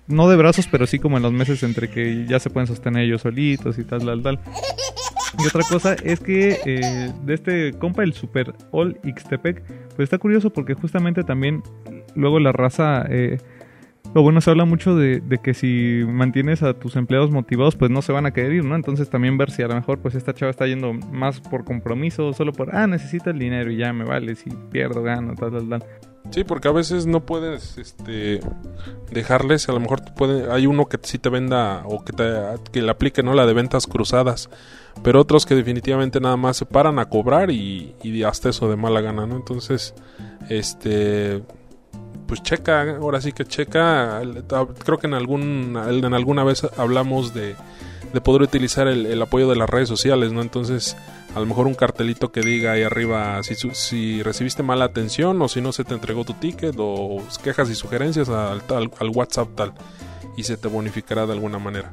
no 0.07 0.27
de 0.27 0.35
brazos, 0.35 0.67
pero 0.69 0.87
sí 0.87 0.99
como 0.99 1.17
en 1.17 1.23
los 1.23 1.31
meses 1.31 1.63
entre 1.63 1.89
que 1.89 2.25
ya 2.27 2.39
se 2.39 2.49
pueden 2.49 2.67
sostener 2.67 3.03
ellos 3.03 3.21
solitos 3.21 3.77
y 3.77 3.83
tal, 3.83 4.05
tal, 4.05 4.21
tal. 4.21 4.39
Y 5.37 5.47
otra 5.47 5.61
cosa 5.69 5.93
es 5.93 6.19
que 6.19 6.59
eh, 6.65 7.13
de 7.23 7.33
este 7.33 7.73
compa, 7.73 8.03
el 8.03 8.13
Super 8.13 8.53
All 8.71 8.99
Xtepec, 9.03 9.63
pues 9.95 10.07
está 10.07 10.17
curioso 10.17 10.49
porque 10.49 10.73
justamente 10.73 11.23
también 11.23 11.63
luego 12.15 12.39
la 12.39 12.51
raza... 12.51 13.05
Eh, 13.09 13.37
lo 14.13 14.23
bueno, 14.23 14.41
se 14.41 14.49
habla 14.49 14.65
mucho 14.65 14.95
de, 14.95 15.21
que 15.43 15.53
si 15.53 16.03
mantienes 16.07 16.63
a 16.63 16.73
tus 16.73 16.95
empleados 16.95 17.29
motivados, 17.29 17.75
pues 17.75 17.91
no 17.91 18.01
se 18.01 18.11
van 18.11 18.25
a 18.25 18.31
querer 18.31 18.53
ir, 18.53 18.65
¿no? 18.65 18.75
Entonces 18.75 19.09
también 19.09 19.37
ver 19.37 19.51
si 19.51 19.61
a 19.61 19.67
lo 19.67 19.75
mejor 19.75 19.99
pues 19.99 20.15
esta 20.15 20.33
chava 20.33 20.49
está 20.49 20.65
yendo 20.65 20.93
más 20.93 21.39
por 21.41 21.63
compromiso, 21.63 22.33
solo 22.33 22.51
por, 22.51 22.75
ah, 22.75 22.87
necesita 22.87 23.29
el 23.29 23.37
dinero 23.37 23.71
y 23.71 23.77
ya 23.77 23.93
me 23.93 24.05
vale, 24.05 24.35
si 24.35 24.49
pierdo, 24.71 25.03
gano, 25.03 25.35
tal, 25.35 25.51
tal, 25.51 25.69
tal. 25.69 25.83
Sí, 26.31 26.43
porque 26.43 26.67
a 26.67 26.71
veces 26.71 27.05
no 27.05 27.25
puedes 27.25 27.77
este, 27.77 28.39
dejarles, 29.11 29.69
a 29.69 29.73
lo 29.73 29.79
mejor 29.79 30.01
hay 30.51 30.67
uno 30.67 30.87
que 30.87 30.99
sí 31.01 31.17
te 31.17 31.29
venda 31.29 31.83
o 31.85 32.03
que, 32.03 32.13
te, 32.13 32.23
que 32.71 32.81
le 32.81 32.91
aplique 32.91 33.23
¿no? 33.23 33.33
la 33.33 33.45
de 33.45 33.53
ventas 33.53 33.87
cruzadas, 33.87 34.49
pero 35.03 35.21
otros 35.21 35.45
que 35.45 35.55
definitivamente 35.55 36.19
nada 36.19 36.37
más 36.37 36.57
se 36.57 36.65
paran 36.65 36.99
a 36.99 37.05
cobrar 37.05 37.51
y, 37.51 37.95
y 38.03 38.23
hasta 38.23 38.49
eso 38.49 38.69
de 38.69 38.75
mala 38.75 39.01
gana, 39.01 39.25
¿no? 39.25 39.37
Entonces, 39.37 39.95
este, 40.49 41.41
pues 42.29 42.43
checa, 42.43 42.97
ahora 42.97 43.19
sí 43.19 43.33
que 43.33 43.43
checa, 43.43 44.21
creo 44.85 44.99
que 44.99 45.07
en, 45.07 45.15
algún, 45.15 45.75
en 45.75 46.13
alguna 46.13 46.43
vez 46.43 46.63
hablamos 46.77 47.33
de, 47.33 47.55
de 48.13 48.21
poder 48.21 48.43
utilizar 48.43 48.87
el, 48.87 49.19
apoyo 49.21 49.49
de 49.49 49.55
las 49.55 49.69
redes 49.69 49.89
sociales, 49.89 50.31
¿no? 50.31 50.41
Entonces, 50.41 50.95
a 51.35 51.39
lo 51.39 51.47
mejor 51.47 51.65
un 51.65 51.73
cartelito 51.73 52.31
que 52.31 52.41
diga 52.41 52.73
ahí 52.73 52.83
arriba 52.83 53.41
si, 53.41 53.55
si 53.55 54.21
recibiste 54.21 54.61
mala 54.61 54.85
atención 54.85 55.41
o 55.41 55.47
si 55.47 55.59
no 55.59 55.71
se 55.71 55.83
te 55.83 55.95
entregó 55.95 56.23
tu 56.23 56.35
ticket 56.35 56.75
o 56.77 57.21
quejas 57.43 57.69
y 57.71 57.75
sugerencias 57.75 58.29
al, 58.29 58.61
al 58.69 59.09
WhatsApp 59.09 59.49
tal 59.55 59.73
y 60.37 60.43
se 60.43 60.55
te 60.55 60.67
bonificará 60.67 61.25
de 61.25 61.33
alguna 61.33 61.57
manera. 61.57 61.91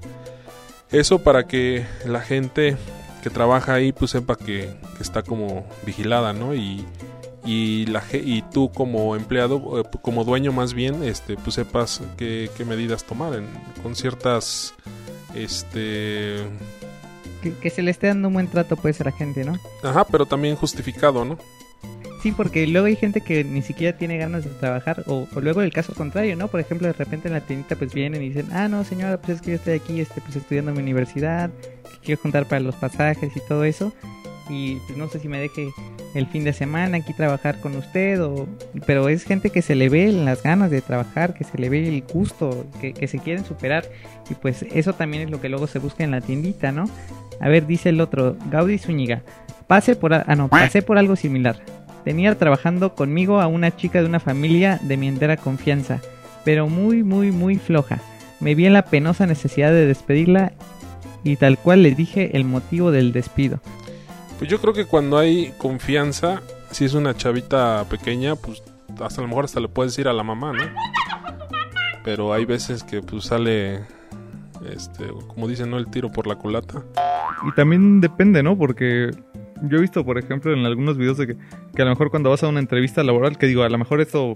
Eso 0.93 1.19
para 1.19 1.47
que 1.47 1.87
la 2.05 2.21
gente 2.21 2.77
que 3.23 3.31
trabaja 3.31 3.75
ahí 3.75 3.93
pues 3.93 4.13
sepa 4.13 4.37
que, 4.37 4.77
está 5.01 5.23
como 5.23 5.67
vigilada, 5.85 6.33
¿no? 6.33 6.55
Y, 6.55 6.85
y, 7.47 7.87
la, 7.87 8.03
y 8.13 8.43
tú 8.43 8.71
como 8.73 9.17
empleado, 9.17 9.81
eh, 9.81 9.85
como 10.03 10.25
dueño 10.25 10.53
más 10.53 10.75
bien, 10.75 11.03
este, 11.05 11.37
pues 11.37 11.55
sepas 11.55 12.03
qué, 12.17 12.51
qué 12.57 12.65
medidas 12.65 13.05
tomar 13.05 13.35
en, 13.35 13.47
con 13.83 13.95
ciertas 13.95 14.75
este 15.35 16.45
que, 17.61 17.71
se 17.71 17.83
le 17.83 17.91
esté 17.91 18.09
dando 18.09 18.29
un 18.29 18.35
buen 18.35 18.49
trato 18.49 18.77
pues 18.77 19.01
a 19.01 19.05
la 19.05 19.13
gente, 19.13 19.45
¿no? 19.45 19.57
Ajá, 19.83 20.05
pero 20.05 20.27
también 20.27 20.57
justificado, 20.57 21.25
¿no? 21.25 21.39
Sí, 22.23 22.33
porque 22.33 22.67
luego 22.67 22.87
hay 22.87 22.97
gente 22.97 23.21
que 23.21 23.45
ni 23.45 23.63
siquiera 23.63 23.97
tiene 23.97 24.19
ganas 24.19 24.45
de 24.45 24.51
trabajar, 24.51 25.05
o, 25.07 25.29
luego 25.41 25.63
el 25.63 25.73
caso 25.73 25.95
contrario, 25.95 26.35
¿no? 26.35 26.49
Por 26.49 26.61
ejemplo, 26.61 26.89
de 26.89 26.93
repente 26.93 27.29
en 27.29 27.35
la 27.35 27.41
tiendita 27.41 27.77
pues 27.77 27.95
vienen 27.95 28.23
y 28.23 28.31
dicen, 28.31 28.49
ah, 28.53 28.69
no, 28.69 28.83
señora, 28.85 29.19
pues 29.21 29.37
es 29.37 29.43
que 29.43 29.51
yo 29.51 29.57
estoy 29.57 29.75
aquí 29.75 30.01
este, 30.01 30.21
pues 30.21 30.35
estudiando 30.35 30.71
en 30.71 30.79
mi 30.79 30.83
universidad, 30.83 31.51
que 31.51 31.99
quiero 32.03 32.21
juntar 32.21 32.47
para 32.47 32.61
los 32.61 32.75
pasajes 32.75 33.37
y 33.37 33.41
todo 33.47 33.65
eso, 33.65 33.93
y 34.49 34.77
pues 34.87 34.97
no 34.97 35.09
sé 35.09 35.19
si 35.19 35.29
me 35.29 35.39
deje 35.39 35.71
el 36.15 36.27
fin 36.27 36.45
de 36.45 36.53
semana 36.53 36.99
aquí 36.99 37.13
trabajar 37.13 37.61
con 37.61 37.77
usted, 37.77 38.23
o... 38.23 38.47
pero 38.87 39.09
es 39.09 39.25
gente 39.25 39.51
que 39.51 39.63
se 39.63 39.75
le 39.75 39.89
ve 39.89 40.13
las 40.13 40.43
ganas 40.43 40.71
de 40.71 40.81
trabajar, 40.81 41.35
que 41.35 41.45
se 41.45 41.59
le 41.59 41.69
ve 41.69 41.89
el 41.89 42.03
gusto, 42.03 42.67
que, 42.81 43.07
se 43.07 43.19
quieren 43.19 43.45
superar, 43.45 43.85
y 44.31 44.35
pues 44.35 44.65
eso 44.75 44.93
también 44.93 45.25
es 45.25 45.31
lo 45.31 45.41
que 45.41 45.49
luego 45.49 45.67
se 45.67 45.79
busca 45.79 46.05
en 46.05 46.13
la 46.13 46.21
tiendita, 46.21 46.73
¿no? 46.73 46.89
A 47.41 47.49
ver, 47.49 47.67
dice 47.67 47.91
el 47.91 48.01
otro, 48.01 48.37
Gaudí 48.51 48.79
Zúñiga. 48.79 49.23
Pase 49.67 49.97
por, 49.97 50.15
ah, 50.15 50.25
no, 50.37 50.49
pasé 50.49 50.81
por 50.81 50.97
algo 50.97 51.17
similar. 51.17 51.57
Tenía 52.05 52.37
trabajando 52.39 52.95
conmigo 52.95 53.41
a 53.41 53.49
una 53.49 53.75
chica 53.75 54.01
de 54.01 54.07
una 54.07 54.21
familia 54.21 54.79
de 54.83 54.97
mi 54.97 55.09
entera 55.09 55.37
confianza, 55.37 56.01
pero 56.45 56.69
muy, 56.69 57.03
muy, 57.03 57.33
muy 57.33 57.57
floja. 57.57 57.99
Me 58.39 58.55
vi 58.55 58.67
en 58.67 58.75
la 58.75 58.85
penosa 58.85 59.27
necesidad 59.27 59.71
de 59.71 59.87
despedirla 59.87 60.53
y 61.25 61.37
tal 61.37 61.59
cual 61.59 61.83
le 61.83 61.95
dije 61.95 62.37
el 62.37 62.45
motivo 62.45 62.93
del 62.93 63.13
despido. 63.13 63.61
Pues 64.39 64.51
yo 64.51 64.61
creo 64.61 64.75
que 64.75 64.85
cuando 64.85 65.19
hay 65.19 65.53
confianza, 65.59 66.43
si 66.71 66.85
es 66.85 66.95
una 66.95 67.17
chavita 67.17 67.85
pequeña, 67.89 68.37
pues 68.37 68.63
hasta 69.01 69.21
a 69.21 69.23
lo 69.23 69.29
mejor 69.29 69.45
hasta 69.45 69.61
le 69.61 69.69
puedes 69.69 69.93
decir 69.93 70.09
a 70.09 70.13
la 70.13 70.23
mamá, 70.23 70.53
¿no? 70.53 70.63
Pero 72.05 72.33
hay 72.33 72.45
veces 72.45 72.83
que 72.83 73.03
pues 73.03 73.25
sale 73.25 73.85
este, 74.71 75.09
como 75.29 75.49
dicen, 75.49 75.71
¿no? 75.71 75.79
El 75.79 75.89
tiro 75.89 76.11
por 76.11 76.27
la 76.27 76.37
culata. 76.37 76.83
Y 77.47 77.53
también 77.53 78.01
depende, 78.01 78.43
¿no? 78.43 78.57
Porque 78.57 79.11
yo 79.63 79.79
he 79.79 79.81
visto, 79.81 80.05
por 80.05 80.19
ejemplo, 80.19 80.53
en 80.53 80.65
algunos 80.67 80.97
videos 80.97 81.19
de 81.19 81.29
que, 81.29 81.37
que, 81.75 81.83
a 81.83 81.85
lo 81.85 81.93
mejor 81.93 82.11
cuando 82.11 82.31
vas 82.31 82.43
a 82.43 82.49
una 82.49 82.61
entrevista 82.61 83.03
laboral, 83.03 83.39
que 83.39 83.47
digo, 83.47 83.63
a 83.63 83.69
lo 83.69 83.79
mejor 83.79 84.01
esto 84.01 84.35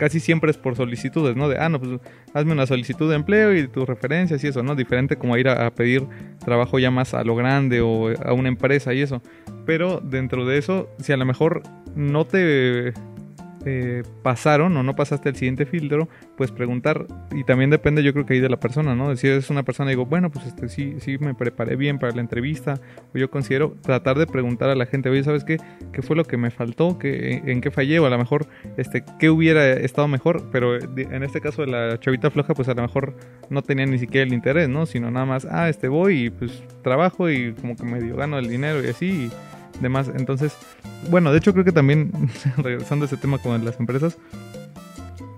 casi 0.00 0.18
siempre 0.18 0.50
es 0.50 0.56
por 0.56 0.76
solicitudes, 0.76 1.36
¿no? 1.36 1.50
De, 1.50 1.58
ah, 1.58 1.68
no, 1.68 1.78
pues 1.78 2.00
hazme 2.32 2.52
una 2.52 2.66
solicitud 2.66 3.10
de 3.10 3.16
empleo 3.16 3.54
y 3.54 3.68
tus 3.68 3.86
referencias 3.86 4.42
y 4.42 4.46
eso, 4.46 4.62
¿no? 4.62 4.74
Diferente 4.74 5.16
como 5.16 5.36
ir 5.36 5.46
a, 5.46 5.66
a 5.66 5.74
pedir 5.74 6.06
trabajo 6.42 6.78
ya 6.78 6.90
más 6.90 7.12
a 7.12 7.22
lo 7.22 7.36
grande 7.36 7.82
o 7.82 8.08
a 8.24 8.32
una 8.32 8.48
empresa 8.48 8.94
y 8.94 9.02
eso. 9.02 9.20
Pero 9.66 10.00
dentro 10.00 10.46
de 10.46 10.56
eso, 10.56 10.88
si 10.98 11.12
a 11.12 11.18
lo 11.18 11.26
mejor 11.26 11.62
no 11.94 12.24
te 12.24 12.94
eh, 13.64 14.02
pasaron 14.22 14.76
o 14.76 14.82
no 14.82 14.96
pasaste 14.96 15.28
el 15.28 15.36
siguiente 15.36 15.66
filtro, 15.66 16.08
pues 16.36 16.50
preguntar, 16.52 17.06
y 17.32 17.44
también 17.44 17.70
depende 17.70 18.02
yo 18.02 18.12
creo 18.12 18.26
que 18.26 18.34
ahí 18.34 18.40
de 18.40 18.48
la 18.48 18.58
persona, 18.58 18.94
¿no? 18.94 19.14
Si 19.16 19.28
es 19.28 19.50
una 19.50 19.62
persona, 19.62 19.90
digo, 19.90 20.06
bueno, 20.06 20.30
pues 20.30 20.46
este 20.46 20.68
sí, 20.68 20.96
sí 20.98 21.18
me 21.18 21.34
preparé 21.34 21.76
bien 21.76 21.98
para 21.98 22.14
la 22.14 22.20
entrevista, 22.20 22.80
o 23.14 23.18
yo 23.18 23.30
considero 23.30 23.76
tratar 23.82 24.18
de 24.18 24.26
preguntar 24.26 24.70
a 24.70 24.74
la 24.74 24.86
gente, 24.86 25.10
oye, 25.10 25.22
¿sabes 25.22 25.44
qué? 25.44 25.58
¿Qué 25.92 26.02
fue 26.02 26.16
lo 26.16 26.24
que 26.24 26.36
me 26.36 26.50
faltó? 26.50 26.98
¿Qué, 26.98 27.42
¿En 27.44 27.60
qué 27.60 27.70
fallé? 27.70 27.98
O 27.98 28.06
a 28.06 28.10
lo 28.10 28.18
mejor, 28.18 28.46
este, 28.76 29.04
¿qué 29.18 29.30
hubiera 29.30 29.72
estado 29.72 30.08
mejor? 30.08 30.50
Pero 30.50 30.76
en 30.76 31.22
este 31.22 31.40
caso 31.40 31.62
de 31.62 31.68
la 31.68 32.00
chavita 32.00 32.30
floja, 32.30 32.54
pues 32.54 32.68
a 32.68 32.74
lo 32.74 32.82
mejor 32.82 33.14
no 33.50 33.62
tenía 33.62 33.86
ni 33.86 33.98
siquiera 33.98 34.26
el 34.26 34.32
interés, 34.32 34.68
¿no? 34.68 34.86
Sino 34.86 35.10
nada 35.10 35.26
más, 35.26 35.46
ah, 35.50 35.68
este 35.68 35.88
voy 35.88 36.26
y 36.26 36.30
pues 36.30 36.62
trabajo 36.82 37.30
y 37.30 37.52
como 37.54 37.76
que 37.76 37.84
medio 37.84 38.16
gano 38.16 38.38
el 38.38 38.48
dinero 38.48 38.84
y 38.84 38.88
así. 38.88 39.06
Y, 39.10 39.30
demás. 39.80 40.10
Entonces, 40.14 40.56
bueno, 41.10 41.32
de 41.32 41.38
hecho 41.38 41.52
creo 41.52 41.64
que 41.64 41.72
también, 41.72 42.12
regresando 42.56 43.04
a 43.04 43.06
ese 43.06 43.16
tema 43.16 43.38
con 43.38 43.64
las 43.64 43.78
empresas, 43.80 44.16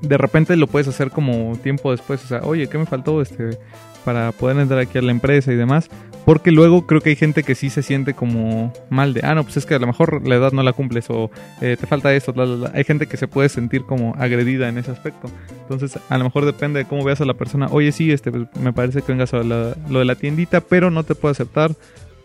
de 0.03 0.19
repente 0.19 0.57
lo 0.57 0.67
puedes 0.67 0.89
hacer 0.89 1.11
como 1.11 1.57
tiempo 1.63 1.91
después. 1.91 2.25
O 2.25 2.29
sea, 2.29 2.41
oye, 2.43 2.69
¿qué 2.69 2.79
me 2.79 2.87
faltó 2.87 3.23
este 3.23 3.59
para 4.05 4.33
poder 4.33 4.59
entrar 4.59 4.81
aquí 4.81 4.99
a 4.99 5.03
la 5.03 5.13
empresa 5.13 5.53
y 5.53 5.57
demás? 5.57 5.89
Porque 6.25 6.53
luego 6.53 6.87
creo 6.87 7.01
que 7.01 7.11
hay 7.11 7.17
gente 7.17 7.43
que 7.43 7.57
sí 7.57 7.69
se 7.69 7.83
siente 7.83 8.15
como 8.15 8.73
mal 8.91 9.13
de, 9.13 9.23
ah, 9.25 9.35
no, 9.35 9.43
pues 9.43 9.57
es 9.57 9.67
que 9.67 9.75
a 9.75 9.81
lo 9.81 9.89
mejor 9.89 10.27
la 10.27 10.37
edad 10.37 10.53
no 10.53 10.63
la 10.63 10.73
cumples 10.73 11.11
o 11.11 11.33
eh, 11.61 11.77
te 11.79 11.87
falta 11.89 12.15
esto, 12.15 12.33
hay 12.73 12.85
gente 12.85 13.09
que 13.09 13.17
se 13.17 13.27
puede 13.27 13.49
sentir 13.49 13.83
como 13.83 14.15
agredida 14.17 14.69
en 14.69 14.79
ese 14.79 14.93
aspecto. 14.93 15.29
Entonces, 15.63 15.99
a 16.09 16.19
lo 16.19 16.25
mejor 16.25 16.45
depende 16.45 16.79
de 16.79 16.85
cómo 16.85 17.03
veas 17.03 17.21
a 17.21 17.25
la 17.25 17.35
persona, 17.35 17.67
oye, 17.73 17.91
sí, 17.91 18.13
este, 18.13 18.31
pues, 18.31 18.47
me 18.61 18.73
parece 18.73 19.03
que 19.03 19.11
vengas 19.11 19.35
a 19.35 19.43
lo 19.43 19.99
de 19.99 20.05
la 20.05 20.15
tiendita, 20.15 20.61
pero 20.61 20.93
no 20.93 21.03
te 21.03 21.17
puedo 21.17 21.33
aceptar 21.33 21.73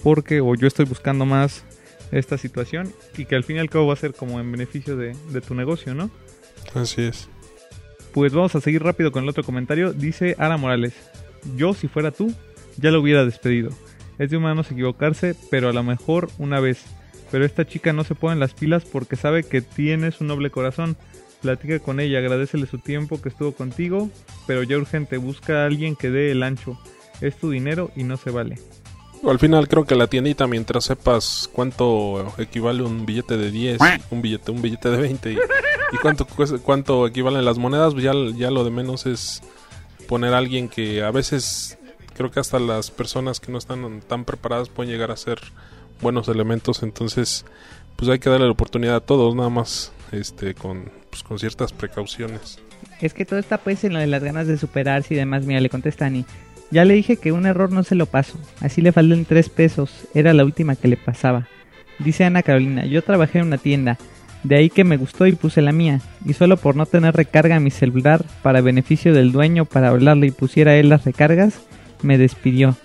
porque 0.03 0.41
o 0.41 0.53
yo 0.53 0.67
estoy 0.67 0.86
buscando 0.86 1.25
más 1.25 1.63
esta 2.11 2.37
situación 2.37 2.93
y 3.17 3.25
que 3.25 3.35
al 3.35 3.43
fin 3.43 3.57
y 3.57 3.59
al 3.59 3.69
cabo 3.69 3.87
va 3.87 3.93
a 3.93 3.97
ser 3.97 4.13
como 4.13 4.39
en 4.39 4.51
beneficio 4.51 4.95
de, 4.95 5.15
tu 5.45 5.55
negocio, 5.55 5.93
¿no? 5.93 6.09
Así 6.73 7.03
es. 7.03 7.29
Pues 8.13 8.33
vamos 8.33 8.55
a 8.55 8.61
seguir 8.61 8.83
rápido 8.83 9.11
con 9.11 9.23
el 9.23 9.29
otro 9.29 9.43
comentario. 9.43 9.93
Dice 9.93 10.35
Ara 10.39 10.57
Morales, 10.57 10.93
yo 11.55 11.73
si 11.73 11.87
fuera 11.87 12.11
tú, 12.11 12.33
ya 12.77 12.91
lo 12.91 13.01
hubiera 13.01 13.25
despedido. 13.25 13.69
Es 14.17 14.31
de 14.31 14.37
humanos 14.37 14.71
equivocarse, 14.71 15.35
pero 15.51 15.69
a 15.69 15.73
lo 15.73 15.83
mejor 15.83 16.29
una 16.39 16.59
vez. 16.59 16.83
Pero 17.31 17.45
esta 17.45 17.67
chica 17.67 17.93
no 17.93 18.03
se 18.03 18.15
pone 18.15 18.33
en 18.33 18.39
las 18.39 18.53
pilas 18.53 18.85
porque 18.85 19.15
sabe 19.15 19.43
que 19.43 19.61
tienes 19.61 20.21
un 20.21 20.27
noble 20.27 20.49
corazón. 20.49 20.97
Platica 21.41 21.79
con 21.79 21.99
ella, 21.99 22.17
agradecele 22.17 22.65
su 22.65 22.79
tiempo 22.79 23.21
que 23.21 23.29
estuvo 23.29 23.51
contigo, 23.51 24.09
pero 24.47 24.63
ya 24.63 24.77
urgente, 24.77 25.17
busca 25.17 25.61
a 25.61 25.65
alguien 25.67 25.95
que 25.95 26.09
dé 26.09 26.31
el 26.31 26.41
ancho. 26.41 26.79
Es 27.21 27.37
tu 27.37 27.51
dinero 27.51 27.91
y 27.95 28.03
no 28.03 28.17
se 28.17 28.31
vale. 28.31 28.57
Al 29.25 29.39
final 29.39 29.67
creo 29.67 29.86
que 29.86 29.95
la 29.95 30.07
tiendita, 30.07 30.47
mientras 30.47 30.86
sepas 30.86 31.50
cuánto 31.51 32.33
equivale 32.38 32.83
un 32.83 33.05
billete 33.05 33.38
de 33.38 33.51
10, 33.51 33.79
un 34.12 34.21
billete, 34.21 34.51
un 34.51 34.62
billete 34.62 34.89
de 34.89 34.97
20 34.97 35.33
y, 35.33 35.38
cuánto, 36.01 36.27
cuánto 36.63 37.07
equivalen 37.07 37.43
las 37.43 37.57
monedas, 37.57 37.93
pues 37.93 38.03
ya, 38.03 38.13
ya 38.36 38.51
lo 38.51 38.63
de 38.63 38.71
menos 38.71 39.05
es 39.05 39.41
poner 40.07 40.33
a 40.33 40.38
alguien 40.38 40.69
que 40.69 41.03
a 41.03 41.12
veces 41.12 41.77
creo 42.15 42.31
que 42.31 42.39
hasta 42.39 42.59
las 42.59 42.91
personas 42.91 43.39
que 43.39 43.51
no 43.51 43.57
están 43.57 44.01
tan 44.01 44.25
preparadas 44.25 44.69
pueden 44.69 44.91
llegar 44.91 45.12
a 45.12 45.17
ser 45.17 45.39
buenos 46.01 46.27
elementos, 46.27 46.83
entonces 46.83 47.45
pues 47.95 48.09
hay 48.09 48.19
que 48.19 48.29
darle 48.29 48.45
la 48.45 48.51
oportunidad 48.51 48.95
a 48.95 49.00
todos, 49.01 49.36
nada 49.36 49.50
más 49.50 49.91
este 50.12 50.53
con, 50.53 50.91
pues, 51.09 51.24
con 51.24 51.39
ciertas 51.39 51.74
precauciones. 51.74 52.59
Es 53.01 53.13
que 53.13 53.25
todo 53.25 53.39
está 53.39 53.57
pues 53.57 53.83
en 53.83 53.93
lo 53.93 54.00
de 54.00 54.07
las 54.07 54.24
ganas 54.24 54.47
de 54.47 54.57
superarse 54.57 55.13
y 55.13 55.17
demás, 55.17 55.45
mira, 55.45 55.59
le 55.59 55.69
contesta 55.69 56.05
Ani. 56.05 56.25
Ya 56.69 56.83
le 56.86 56.95
dije 56.95 57.17
que 57.17 57.31
un 57.31 57.45
error 57.45 57.71
no 57.71 57.83
se 57.83 57.95
lo 57.95 58.05
paso. 58.05 58.38
Así 58.59 58.81
le 58.81 58.91
faltan 58.91 59.25
tres 59.25 59.50
pesos. 59.50 60.07
Era 60.13 60.33
la 60.33 60.43
última 60.43 60.75
que 60.75 60.88
le 60.88 60.97
pasaba. 60.97 61.47
Dice 62.00 62.25
Ana 62.25 62.43
Carolina, 62.43 62.86
yo 62.86 63.01
trabajé 63.01 63.39
en 63.39 63.47
una 63.47 63.57
tienda. 63.57 63.97
De 64.43 64.55
ahí 64.55 64.69
que 64.69 64.83
me 64.83 64.97
gustó 64.97 65.25
y 65.25 65.31
puse 65.33 65.62
la 65.62 65.71
mía. 65.71 66.01
Y 66.25 66.33
solo 66.33 66.57
por 66.57 66.75
no 66.75 66.86
tener 66.86 67.15
recarga 67.15 67.55
en 67.55 67.63
mi 67.63 67.71
celular 67.71 68.24
para 68.43 68.62
beneficio 68.62 69.13
del 69.13 69.31
dueño 69.31 69.65
para 69.65 69.89
hablarle 69.89 70.27
y 70.27 70.31
pusiera 70.31 70.75
él 70.75 70.89
las 70.89 71.05
recargas, 71.05 71.62
me 72.03 72.17
despidió. 72.17 72.75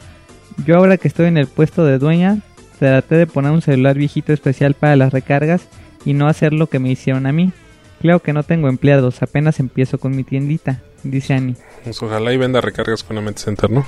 Yo 0.66 0.76
ahora 0.76 0.96
que 0.96 1.08
estoy 1.08 1.26
en 1.26 1.36
el 1.36 1.46
puesto 1.46 1.84
de 1.84 1.98
dueña, 1.98 2.38
traté 2.78 3.16
de 3.16 3.26
poner 3.26 3.52
un 3.52 3.62
celular 3.62 3.96
viejito 3.96 4.32
especial 4.32 4.74
para 4.74 4.96
las 4.96 5.12
recargas 5.12 5.68
y 6.04 6.14
no 6.14 6.28
hacer 6.28 6.52
lo 6.52 6.68
que 6.68 6.78
me 6.78 6.90
hicieron 6.90 7.26
a 7.26 7.32
mí. 7.32 7.52
Claro 8.00 8.20
que 8.20 8.32
no 8.32 8.42
tengo 8.42 8.68
empleados, 8.68 9.22
apenas 9.22 9.60
empiezo 9.60 9.98
con 9.98 10.16
mi 10.16 10.24
tiendita, 10.24 10.82
dice 11.02 11.35
Annie. 11.35 11.56
Pues 11.85 12.02
ojalá 12.02 12.32
y 12.32 12.37
venda 12.37 12.61
recargas 12.61 13.02
con 13.02 13.23
Mente 13.25 13.42
Center, 13.42 13.71
¿no? 13.71 13.85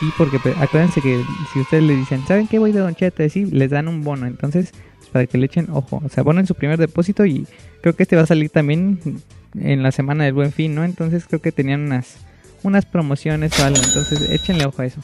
Sí, 0.00 0.12
porque 0.16 0.38
acuérdense 0.60 1.00
que 1.00 1.22
si 1.52 1.60
ustedes 1.60 1.82
le 1.82 1.96
dicen, 1.96 2.24
¿saben 2.26 2.46
qué 2.46 2.58
voy 2.58 2.72
de 2.72 2.80
Don 2.80 2.94
Cheto? 2.94 3.28
Sí, 3.28 3.46
les 3.46 3.70
dan 3.70 3.88
un 3.88 4.04
bono, 4.04 4.26
entonces 4.26 4.72
para 5.12 5.26
que 5.26 5.38
le 5.38 5.46
echen 5.46 5.68
ojo. 5.72 6.00
O 6.04 6.08
sea, 6.08 6.24
ponen 6.24 6.46
su 6.46 6.54
primer 6.54 6.78
depósito 6.78 7.26
y 7.26 7.46
creo 7.80 7.94
que 7.94 8.04
este 8.04 8.16
va 8.16 8.22
a 8.22 8.26
salir 8.26 8.50
también 8.50 9.00
en 9.58 9.82
la 9.82 9.92
semana 9.92 10.24
del 10.24 10.34
Buen 10.34 10.52
Fin, 10.52 10.74
¿no? 10.74 10.84
Entonces 10.84 11.24
creo 11.26 11.40
que 11.40 11.52
tenían 11.52 11.80
unas, 11.80 12.16
unas 12.62 12.86
promociones 12.86 13.58
o 13.58 13.64
algo, 13.64 13.80
entonces 13.82 14.30
échenle 14.30 14.66
ojo 14.66 14.82
a 14.82 14.86
eso. 14.86 15.00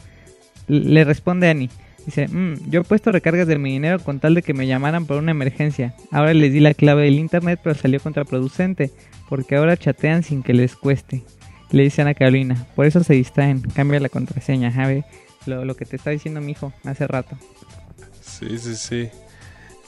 Le 0.67 1.03
responde 1.03 1.49
Annie. 1.49 1.69
Dice, 2.05 2.27
mm, 2.27 2.69
yo 2.69 2.81
he 2.81 2.83
puesto 2.83 3.11
recargas 3.11 3.47
de 3.47 3.57
mi 3.57 3.71
dinero 3.71 3.99
con 3.99 4.19
tal 4.19 4.35
de 4.35 4.43
que 4.43 4.53
me 4.53 4.67
llamaran 4.67 5.05
por 5.05 5.17
una 5.17 5.31
emergencia. 5.31 5.95
Ahora 6.11 6.33
les 6.33 6.53
di 6.53 6.59
la 6.59 6.75
clave 6.75 7.03
del 7.03 7.15
internet, 7.15 7.59
pero 7.63 7.75
salió 7.75 7.99
contraproducente, 7.99 8.91
porque 9.27 9.55
ahora 9.55 9.75
chatean 9.75 10.21
sin 10.21 10.43
que 10.43 10.53
les 10.53 10.75
cueste. 10.75 11.23
Le 11.71 11.83
dice 11.83 12.01
Ana 12.01 12.13
Carolina, 12.13 12.67
por 12.75 12.85
eso 12.85 13.03
se 13.03 13.13
distraen, 13.13 13.61
cambia 13.61 13.99
la 13.99 14.09
contraseña, 14.09 14.71
Javi. 14.71 15.03
Lo, 15.45 15.65
lo 15.65 15.75
que 15.75 15.85
te 15.85 15.95
está 15.95 16.09
diciendo 16.09 16.41
mi 16.41 16.53
hijo 16.53 16.73
hace 16.83 17.07
rato. 17.07 17.37
Sí, 18.21 18.57
sí, 18.57 18.75
sí. 18.75 19.09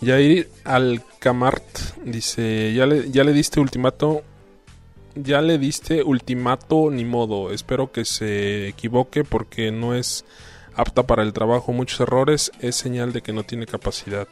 Yair 0.02 0.50
Alcamart 0.64 1.64
dice, 2.06 2.74
ya 2.74 2.86
le, 2.86 3.10
ya 3.10 3.24
le 3.24 3.34
diste 3.34 3.60
ultimato, 3.60 4.24
ya 5.16 5.42
le 5.42 5.58
diste 5.58 6.04
ultimato 6.04 6.92
ni 6.92 7.04
modo, 7.04 7.52
espero 7.52 7.92
que 7.92 8.06
se 8.06 8.68
equivoque 8.68 9.24
porque 9.24 9.72
no 9.72 9.96
es 9.96 10.24
apta 10.76 11.04
para 11.08 11.24
el 11.24 11.34
trabajo, 11.34 11.74
muchos 11.74 12.00
errores, 12.00 12.52
es 12.62 12.76
señal 12.76 13.12
de 13.12 13.22
que 13.24 13.34
no 13.34 13.44
tiene 13.44 13.66
capacidad. 13.66 14.28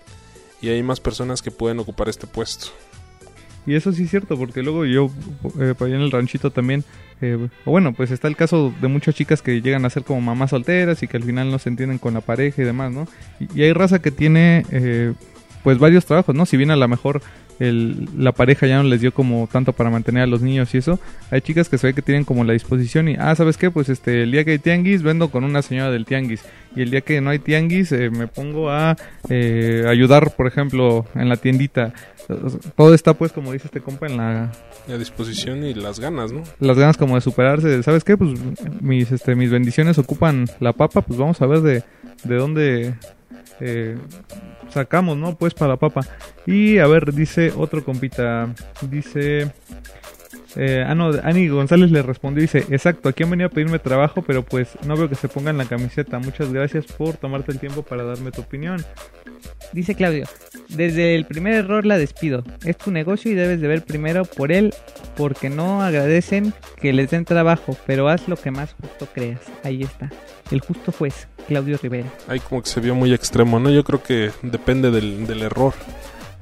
Y 0.61 0.69
hay 0.69 0.83
más 0.83 0.99
personas 0.99 1.41
que 1.41 1.51
pueden 1.51 1.79
ocupar 1.79 2.09
este 2.09 2.27
puesto. 2.27 2.67
Y 3.65 3.73
eso 3.73 3.91
sí 3.91 4.03
es 4.03 4.11
cierto, 4.11 4.37
porque 4.37 4.61
luego 4.61 4.85
yo, 4.85 5.09
eh, 5.59 5.73
para 5.77 5.87
allá 5.87 5.95
en 5.95 6.01
el 6.03 6.11
ranchito 6.11 6.51
también, 6.51 6.83
eh, 7.21 7.47
o 7.63 7.71
bueno, 7.71 7.93
pues 7.93 8.11
está 8.11 8.27
el 8.27 8.35
caso 8.35 8.73
de 8.81 8.87
muchas 8.87 9.15
chicas 9.15 9.41
que 9.41 9.61
llegan 9.61 9.85
a 9.85 9.89
ser 9.89 10.03
como 10.03 10.21
mamás 10.21 10.49
solteras 10.49 11.01
y 11.01 11.07
que 11.07 11.17
al 11.17 11.23
final 11.23 11.49
no 11.49 11.59
se 11.59 11.69
entienden 11.69 11.97
con 11.97 12.13
la 12.13 12.21
pareja 12.21 12.61
y 12.61 12.65
demás, 12.65 12.91
¿no? 12.91 13.07
Y, 13.39 13.61
hay 13.61 13.73
raza 13.73 13.99
que 13.99 14.11
tiene, 14.11 14.65
eh, 14.71 15.13
pues 15.65 15.79
varios 15.79 16.05
trabajos, 16.05 16.35
¿no? 16.35 16.45
Si 16.45 16.57
bien 16.57 16.69
a 16.69 16.75
lo 16.75 16.87
mejor 16.87 17.23
el, 17.57 18.07
la 18.15 18.33
pareja 18.33 18.67
ya 18.67 18.77
no 18.77 18.83
les 18.83 19.01
dio 19.01 19.11
como 19.11 19.49
tanto 19.51 19.73
para 19.73 19.89
mantener 19.89 20.21
a 20.21 20.27
los 20.27 20.43
niños 20.43 20.75
y 20.75 20.77
eso. 20.77 20.99
Hay 21.31 21.41
chicas 21.41 21.69
que 21.69 21.79
se 21.79 21.87
ve 21.87 21.95
que 21.95 22.03
tienen 22.03 22.23
como 22.23 22.43
la 22.43 22.53
disposición 22.53 23.09
y, 23.09 23.15
ah, 23.17 23.35
¿sabes 23.35 23.57
qué? 23.57 23.71
Pues 23.71 23.89
este, 23.89 24.21
el 24.21 24.31
día 24.31 24.45
que 24.45 24.51
hay 24.51 24.59
tianguis, 24.59 25.01
vendo 25.01 25.31
con 25.31 25.43
una 25.43 25.63
señora 25.63 25.89
del 25.89 26.05
tianguis. 26.05 26.43
Y 26.75 26.83
el 26.83 26.91
día 26.91 27.01
que 27.01 27.19
no 27.19 27.31
hay 27.31 27.39
tianguis, 27.39 27.91
eh, 27.93 28.11
me 28.11 28.27
pongo 28.27 28.69
a 28.69 28.95
eh, 29.27 29.85
ayudar, 29.87 30.35
por 30.35 30.45
ejemplo, 30.45 31.07
en 31.15 31.29
la 31.29 31.37
tiendita. 31.37 31.93
Todo 32.75 32.93
está, 32.93 33.15
pues, 33.15 33.31
como 33.31 33.51
dice 33.51 33.65
este 33.65 33.81
compa, 33.81 34.05
en 34.05 34.17
la... 34.17 34.51
La 34.87 34.99
disposición 34.99 35.63
y 35.63 35.73
las 35.73 35.99
ganas, 35.99 36.31
¿no? 36.31 36.43
Las 36.59 36.77
ganas 36.77 36.95
como 36.95 37.15
de 37.15 37.21
superarse. 37.21 37.81
¿Sabes 37.81 38.03
qué? 38.03 38.17
Pues 38.17 38.33
mis, 38.81 39.11
este, 39.11 39.33
mis 39.33 39.49
bendiciones 39.49 39.97
ocupan 39.97 40.45
la 40.59 40.73
papa, 40.73 41.01
pues 41.01 41.17
vamos 41.17 41.41
a 41.41 41.47
ver 41.47 41.61
de, 41.61 41.83
de 42.23 42.35
dónde... 42.35 42.93
Eh, 43.59 43.97
sacamos, 44.69 45.17
¿no? 45.17 45.35
Pues 45.35 45.53
para 45.53 45.73
la 45.73 45.77
papa. 45.77 46.01
Y 46.45 46.77
a 46.77 46.87
ver, 46.87 47.13
dice 47.13 47.53
otro 47.55 47.83
compita. 47.83 48.53
Dice. 48.81 49.51
Eh, 50.55 50.85
ah, 50.87 50.95
no, 50.95 51.11
Ani 51.23 51.47
González 51.47 51.91
le 51.91 52.01
respondió 52.01 52.39
y 52.39 52.47
dice, 52.47 52.65
exacto, 52.69 53.09
aquí 53.09 53.23
han 53.23 53.29
venido 53.29 53.47
a 53.47 53.51
pedirme 53.51 53.79
trabajo, 53.79 54.21
pero 54.21 54.43
pues 54.43 54.69
no 54.85 54.95
veo 54.95 55.09
que 55.09 55.15
se 55.15 55.27
pongan 55.27 55.57
la 55.57 55.65
camiseta. 55.65 56.19
Muchas 56.19 56.51
gracias 56.51 56.85
por 56.85 57.17
tomarte 57.17 57.51
el 57.51 57.59
tiempo 57.59 57.83
para 57.83 58.03
darme 58.03 58.31
tu 58.31 58.41
opinión. 58.41 58.83
Dice 59.73 59.95
Claudio, 59.95 60.25
desde 60.69 61.15
el 61.15 61.25
primer 61.25 61.55
error 61.55 61.85
la 61.85 61.97
despido. 61.97 62.43
Es 62.63 62.77
tu 62.77 62.91
negocio 62.91 63.31
y 63.31 63.35
debes 63.35 63.59
de 63.59 63.67
ver 63.67 63.83
primero 63.83 64.25
por 64.25 64.51
él, 64.51 64.73
porque 65.15 65.49
no 65.49 65.83
agradecen 65.83 66.53
que 66.79 66.93
les 66.93 67.09
den 67.11 67.25
trabajo, 67.25 67.77
pero 67.85 68.07
haz 68.07 68.27
lo 68.27 68.37
que 68.37 68.51
más 68.51 68.75
justo 68.81 69.07
creas. 69.13 69.41
Ahí 69.63 69.83
está. 69.83 70.09
El 70.51 70.61
justo 70.61 70.91
juez, 70.91 71.27
Claudio 71.47 71.77
Rivera. 71.81 72.07
Ahí 72.27 72.39
como 72.39 72.61
que 72.61 72.69
se 72.69 72.79
vio 72.79 72.95
muy 72.95 73.13
extremo, 73.13 73.59
¿no? 73.59 73.69
Yo 73.69 73.83
creo 73.83 74.01
que 74.01 74.31
depende 74.41 74.91
del, 74.91 75.27
del 75.27 75.41
error 75.41 75.73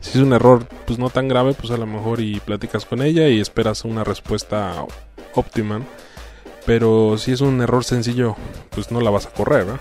si 0.03 0.17
es 0.19 0.23
un 0.23 0.33
error 0.33 0.67
pues 0.85 0.99
no 0.99 1.09
tan 1.09 1.27
grave, 1.27 1.53
pues 1.53 1.71
a 1.71 1.77
lo 1.77 1.85
mejor 1.85 2.19
y 2.19 2.39
platicas 2.41 2.85
con 2.85 3.01
ella 3.01 3.29
y 3.29 3.39
esperas 3.39 3.85
una 3.85 4.03
respuesta 4.03 4.85
óptima. 5.33 5.81
Pero 6.65 7.17
si 7.17 7.31
es 7.31 7.41
un 7.41 7.61
error 7.61 7.83
sencillo, 7.83 8.35
pues 8.69 8.91
no 8.91 9.01
la 9.01 9.09
vas 9.09 9.25
a 9.25 9.31
correr, 9.31 9.65
¿no? 9.65 9.79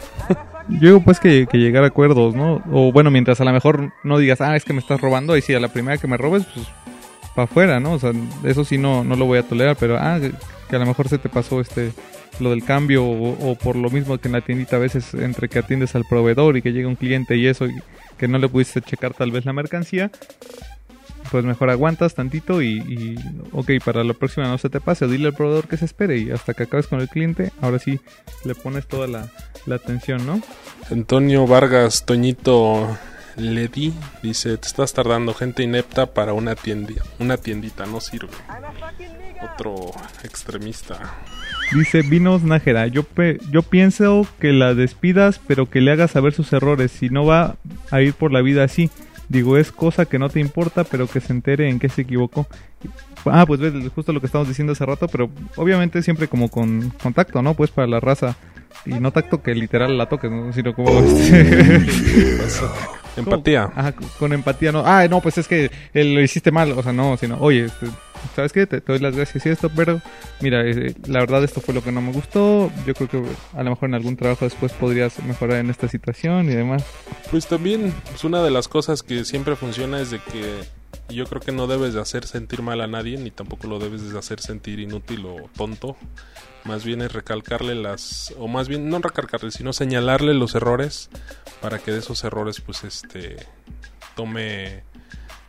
Yo 0.69 0.79
digo 0.81 1.01
pues 1.01 1.21
que, 1.21 1.47
llegar 1.53 1.85
a 1.85 1.89
acuerdos, 1.89 2.35
¿no? 2.35 2.63
O 2.73 2.93
bueno, 2.93 3.11
mientras 3.11 3.41
a 3.41 3.45
lo 3.45 3.53
mejor 3.53 3.93
no 4.05 4.19
digas, 4.19 4.41
ah, 4.41 4.57
es 4.57 4.65
que 4.65 4.73
me 4.73 4.81
estás 4.81 5.01
robando, 5.01 5.37
y 5.37 5.43
si 5.43 5.55
a 5.55 5.61
la 5.61 5.69
primera 5.69 5.99
que 5.99 6.09
me 6.09 6.17
robes, 6.17 6.45
pues 6.55 6.67
para 7.35 7.45
afuera, 7.45 7.81
¿no? 7.81 7.93
O 7.93 7.99
sea, 7.99 8.13
eso 8.45 8.65
sí 8.65 8.79
no, 8.79 9.05
no 9.05 9.17
lo 9.17 9.27
voy 9.27 9.39
a 9.39 9.43
tolerar, 9.49 9.77
pero 9.79 9.97
ah, 9.99 10.19
que 10.69 10.77
a 10.77 10.79
lo 10.79 10.87
mejor 10.87 11.09
se 11.09 11.19
te 11.19 11.29
pasó 11.29 11.61
este 11.61 11.93
lo 12.41 12.51
del 12.51 12.65
cambio 12.65 13.05
o, 13.05 13.55
por 13.57 13.77
lo 13.77 13.91
mismo 13.91 14.19
que 14.19 14.29
en 14.29 14.33
la 14.33 14.41
tiendita 14.41 14.77
a 14.77 14.79
veces 14.79 15.15
entre 15.15 15.49
que 15.49 15.59
atiendes 15.59 15.95
al 15.95 16.05
proveedor 16.05 16.57
y 16.57 16.63
que 16.63 16.73
llega 16.73 16.89
un 16.89 16.97
cliente 16.97 17.37
y 17.37 17.47
eso 17.47 17.67
y 17.67 17.75
que 18.23 18.29
no 18.29 18.39
le 18.39 18.49
pudiste 18.49 18.81
checar 18.81 19.15
tal 19.15 19.33
vez 19.33 19.45
la 19.45 19.53
mercancía 19.53 20.13
pues 21.33 21.45
mejor 21.45 21.71
aguantas 21.71 22.15
tantito 22.15 22.63
y, 22.63 22.77
y 22.79 23.17
ok 23.51 23.85
para 23.85 24.05
la 24.05 24.15
próxima 24.15 24.47
no 24.47 24.59
se 24.59 24.71
te 24.71 24.81
pase 24.81 25.09
dile 25.09 25.27
al 25.27 25.35
proveedor 25.35 25.67
que 25.67 25.77
se 25.77 25.87
espere 25.87 26.19
y 26.19 26.31
hasta 26.31 26.55
que 26.55 26.63
acabes 26.63 26.87
con 26.87 27.01
el 27.01 27.09
cliente 27.09 27.51
ahora 27.61 27.81
sí 27.81 27.99
le 28.45 28.55
pones 28.55 28.87
toda 28.87 29.09
la, 29.09 29.29
la 29.67 29.75
atención 29.75 30.25
no 30.25 30.41
Antonio 30.89 31.49
Vargas 31.49 32.05
Toñito 32.07 32.97
Ledi 33.35 33.93
dice, 34.23 34.57
te 34.57 34.69
estás 34.69 34.93
tardando 34.93 35.35
gente 35.35 35.65
inepta 35.65 36.07
para 36.07 36.33
una 36.33 36.55
tiendita, 36.55 37.03
una 37.19 37.39
tiendita, 37.39 37.87
no 37.87 37.99
sirve. 37.99 38.29
Otro 39.43 39.91
extremista. 40.23 41.17
Dice 41.75 42.03
Vinos 42.03 42.43
Nájera, 42.43 42.87
yo, 42.87 43.07
yo 43.51 43.63
pienso 43.63 44.27
que 44.41 44.53
la 44.53 44.75
despidas, 44.75 45.41
pero 45.47 45.71
que 45.71 45.81
le 45.81 45.93
hagas 45.93 46.11
saber 46.11 46.35
sus 46.35 46.53
errores, 46.53 46.91
si 46.93 47.09
no 47.09 47.25
va 47.25 47.57
a 47.91 48.03
ir 48.03 48.13
por 48.15 48.33
la 48.33 48.43
vida 48.43 48.65
así. 48.65 48.91
Digo, 49.29 49.57
es 49.57 49.73
cosa 49.73 50.05
que 50.05 50.19
no 50.19 50.29
te 50.29 50.41
importa, 50.41 50.85
pero 50.85 51.07
que 51.07 51.21
se 51.21 51.33
entere 51.33 51.71
en 51.71 51.79
qué 51.79 51.89
se 51.89 52.03
equivocó. 52.03 52.47
Ah, 53.25 53.47
pues 53.47 53.61
ves, 53.61 53.73
justo 53.95 54.13
lo 54.13 54.21
que 54.21 54.27
estamos 54.27 54.49
diciendo 54.49 54.75
hace 54.75 54.85
rato, 54.85 55.09
pero 55.09 55.31
obviamente 55.57 56.03
siempre 56.03 56.29
como 56.29 56.51
con 56.51 56.91
contacto, 57.03 57.41
¿no? 57.41 57.55
Pues 57.55 57.71
para 57.71 57.87
la 57.87 58.01
raza. 58.01 58.37
Y 58.85 58.91
no 58.95 59.11
tacto 59.11 59.43
que 59.43 59.55
literal 59.55 59.97
la 59.97 60.07
toques, 60.07 60.31
¿no? 60.31 60.53
Sino 60.53 60.75
como... 60.75 60.91
Empatía. 63.17 63.71
Ajá, 63.75 63.95
con 64.19 64.33
empatía, 64.33 64.73
no. 64.73 64.83
Ah, 64.85 65.07
no, 65.09 65.21
pues 65.21 65.39
es 65.39 65.47
que 65.47 65.71
lo 65.93 66.21
hiciste 66.21 66.51
mal, 66.51 66.73
o 66.73 66.83
sea, 66.83 66.93
no, 66.93 67.17
sino, 67.17 67.37
oye, 67.39 67.67
este, 67.67 67.87
¿sabes 68.35 68.53
qué? 68.53 68.67
Te, 68.67 68.81
doy 68.81 68.99
las 68.99 69.17
gracias 69.17 69.47
y 69.47 69.49
esto, 69.49 69.71
pero 69.75 70.01
mira, 70.41 70.63
eh, 70.67 70.95
la 71.07 71.21
verdad 71.21 71.45
esto 71.45 71.61
fue 71.61 71.75
lo 71.75 71.83
que 71.83 71.93
no 71.93 72.01
me 72.01 72.13
gustó. 72.13 72.71
Yo 72.87 72.95
creo 72.95 73.09
que 73.09 73.23
a 73.55 73.63
lo 73.63 73.71
mejor 73.71 73.89
en 73.89 73.95
algún 73.95 74.17
trabajo 74.17 74.45
después 74.45 74.73
podrías 74.73 75.23
mejorar 75.25 75.59
en 75.59 75.71
esta 75.71 75.89
situación 75.89 76.47
y 76.47 76.55
demás. 76.55 76.85
Pues 77.31 77.47
también, 77.47 77.95
pues 78.11 78.25
una 78.25 78.43
de 78.43 78.51
las 78.51 78.69
cosas 78.69 79.03
que 79.03 79.25
siempre 79.25 79.57
funciona 79.57 80.01
es 80.01 80.11
de 80.11 80.19
que 80.19 80.65
yo 81.09 81.27
creo 81.27 81.41
que 81.41 81.53
no 81.53 81.67
debes 81.67 81.95
de 81.95 82.01
hacer 82.01 82.27
sentir 82.27 82.63
mal 82.63 82.81
a 82.81 82.87
nadie, 82.87 83.19
ni 83.19 83.31
tampoco 83.31 83.67
lo 83.67 83.79
debes 83.79 84.11
de 84.11 84.19
hacer 84.19 84.41
sentir 84.41 84.81
inútil 84.81 85.27
o 85.27 85.49
tonto. 85.57 85.97
Más 86.65 86.85
bien 86.85 87.03
es 87.03 87.13
recalcarle 87.13 87.75
las, 87.75 88.33
o 88.39 88.47
más 88.47 88.69
bien 88.69 88.89
no 88.89 88.99
recalcarle, 88.99 89.51
sino 89.51 89.73
señalarle 89.73 90.33
los 90.35 90.55
errores 90.55 91.11
para 91.61 91.79
que 91.79 91.91
de 91.91 91.99
esos 91.99 92.23
errores 92.25 92.61
pues 92.61 92.85
este 92.85 93.37
tome 94.15 94.85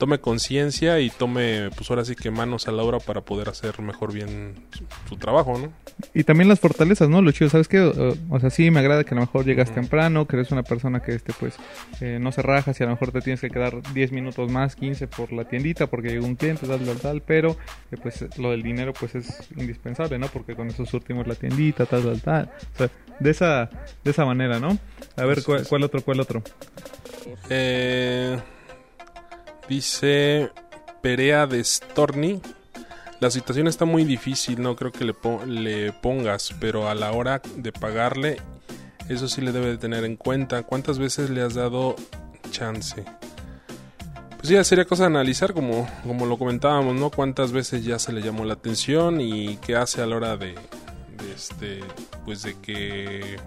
tome 0.04 0.20
conciencia 0.20 1.00
y 1.00 1.10
tome, 1.10 1.70
pues 1.78 1.90
ahora 1.90 2.04
sí 2.04 2.14
que 2.14 2.30
manos 2.30 2.68
a 2.68 2.74
la 2.74 2.84
obra 2.84 3.00
para 3.00 3.22
poder 3.22 3.48
hacer 3.48 3.80
mejor 3.80 4.12
bien 4.12 4.54
su, 5.08 5.16
trabajo, 5.16 5.58
¿no? 5.58 5.72
Y 6.14 6.26
también 6.26 6.50
las 6.50 6.60
fortalezas, 6.60 7.08
¿no? 7.08 7.22
Lo 7.22 7.32
chido, 7.32 7.50
¿sabes 7.50 7.70
qué? 7.70 7.80
O, 7.80 8.40
sea, 8.42 8.50
sí, 8.50 8.70
me 8.70 8.82
agrada 8.82 9.06
que 9.06 9.14
a 9.14 9.16
lo 9.16 9.22
mejor 9.22 9.46
llegas 9.46 9.74
temprano, 9.74 10.28
que 10.28 10.36
eres 10.36 10.52
una 10.52 10.64
persona 10.64 11.00
que, 11.00 11.16
este, 11.16 11.32
pues, 11.40 11.56
eh, 12.02 12.18
no 12.20 12.34
se 12.34 12.42
raja, 12.42 12.74
si 12.74 12.84
a 12.84 12.88
lo 12.88 12.92
mejor 12.92 13.14
te 13.14 13.22
tienes 13.22 13.40
que 13.40 13.50
quedar 13.50 13.82
10 13.94 14.12
minutos 14.12 14.52
más, 14.52 14.76
15 14.76 15.08
por 15.08 15.32
la 15.32 15.46
tiendita, 15.46 15.88
porque 15.88 16.10
llega 16.10 16.26
un 16.26 16.36
cliente, 16.36 16.68
tal, 16.68 16.84
tal, 16.84 16.98
tal, 16.98 17.22
pero, 17.22 17.56
eh, 17.90 17.96
pues, 17.96 18.26
lo 18.38 18.52
del 18.52 18.62
dinero, 18.62 18.92
pues, 18.92 19.16
es 19.16 19.50
indispensable, 19.56 20.20
¿no? 20.20 20.28
Porque 20.28 20.54
con 20.54 20.68
eso 20.68 20.86
surtimos 20.86 21.28
la 21.28 21.36
tiendita, 21.36 21.86
tal, 21.86 22.04
tal, 22.04 22.22
tal. 22.22 22.52
O 22.74 22.78
sea, 22.78 22.90
de 23.22 23.32
esa, 23.32 23.70
de 24.04 24.12
esa 24.12 24.26
manera, 24.26 24.60
¿no? 24.60 24.78
A 25.16 25.24
ver, 25.24 25.44
¿cuál, 25.46 25.66
cuál 25.66 25.84
otro, 25.84 26.02
cuál 26.02 26.20
otro? 26.20 26.44
Eh... 27.50 28.38
Dice 29.68 30.52
Perea 31.02 31.48
de 31.48 31.64
Storni. 31.64 32.42
La 33.20 33.32
situación 33.32 33.68
está 33.68 33.86
muy 33.86 34.04
difícil, 34.04 34.62
no 34.62 34.76
creo 34.76 34.92
que 34.92 35.06
le, 35.06 35.16
le 35.48 35.94
pongas, 35.94 36.54
pero 36.60 36.90
a 36.90 36.96
la 36.96 37.14
hora 37.14 37.42
de 37.56 37.72
pagarle, 37.72 38.38
eso 39.08 39.30
sí 39.30 39.40
le 39.40 39.54
debe 39.54 39.68
de 39.68 39.78
tener 39.78 40.04
en 40.04 40.18
cuenta. 40.18 40.64
¿Cuántas 40.64 41.00
veces 41.00 41.30
le 41.30 41.42
has 41.42 41.54
dado 41.54 41.96
chance? 42.52 43.06
Pues 44.38 44.50
ya 44.50 44.62
sería 44.66 44.84
cosa 44.84 45.04
de 45.04 45.08
analizar, 45.08 45.54
como, 45.54 45.88
como 46.06 46.26
lo 46.26 46.38
comentábamos, 46.38 46.96
¿no? 46.96 47.10
Cuántas 47.12 47.54
veces 47.54 47.86
ya 47.86 47.98
se 47.98 48.12
le 48.12 48.22
llamó 48.22 48.44
la 48.44 48.56
atención 48.56 49.22
y 49.22 49.56
qué 49.58 49.78
hace 49.78 50.02
a 50.02 50.06
la 50.06 50.18
hora 50.18 50.36
de, 50.36 50.48
de 50.48 51.34
este, 51.34 51.80
pues 52.26 52.44
de 52.44 52.60
que 52.60 53.38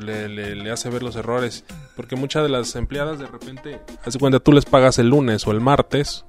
le, 0.00 0.28
le- 0.28 0.54
le 0.54 0.70
hace 0.70 0.88
ver 0.90 1.02
los 1.02 1.16
errores. 1.16 1.64
Porque 1.96 2.16
muchas 2.16 2.42
de 2.42 2.48
las 2.48 2.74
empleadas 2.76 3.18
de 3.18 3.26
repente, 3.26 3.78
hace 4.04 4.18
cuenta, 4.18 4.38
tú 4.40 4.52
les 4.52 4.64
pagas 4.64 4.98
el 4.98 5.08
lunes 5.08 5.46
o 5.46 5.52
el 5.52 5.60
martes. 5.60 6.24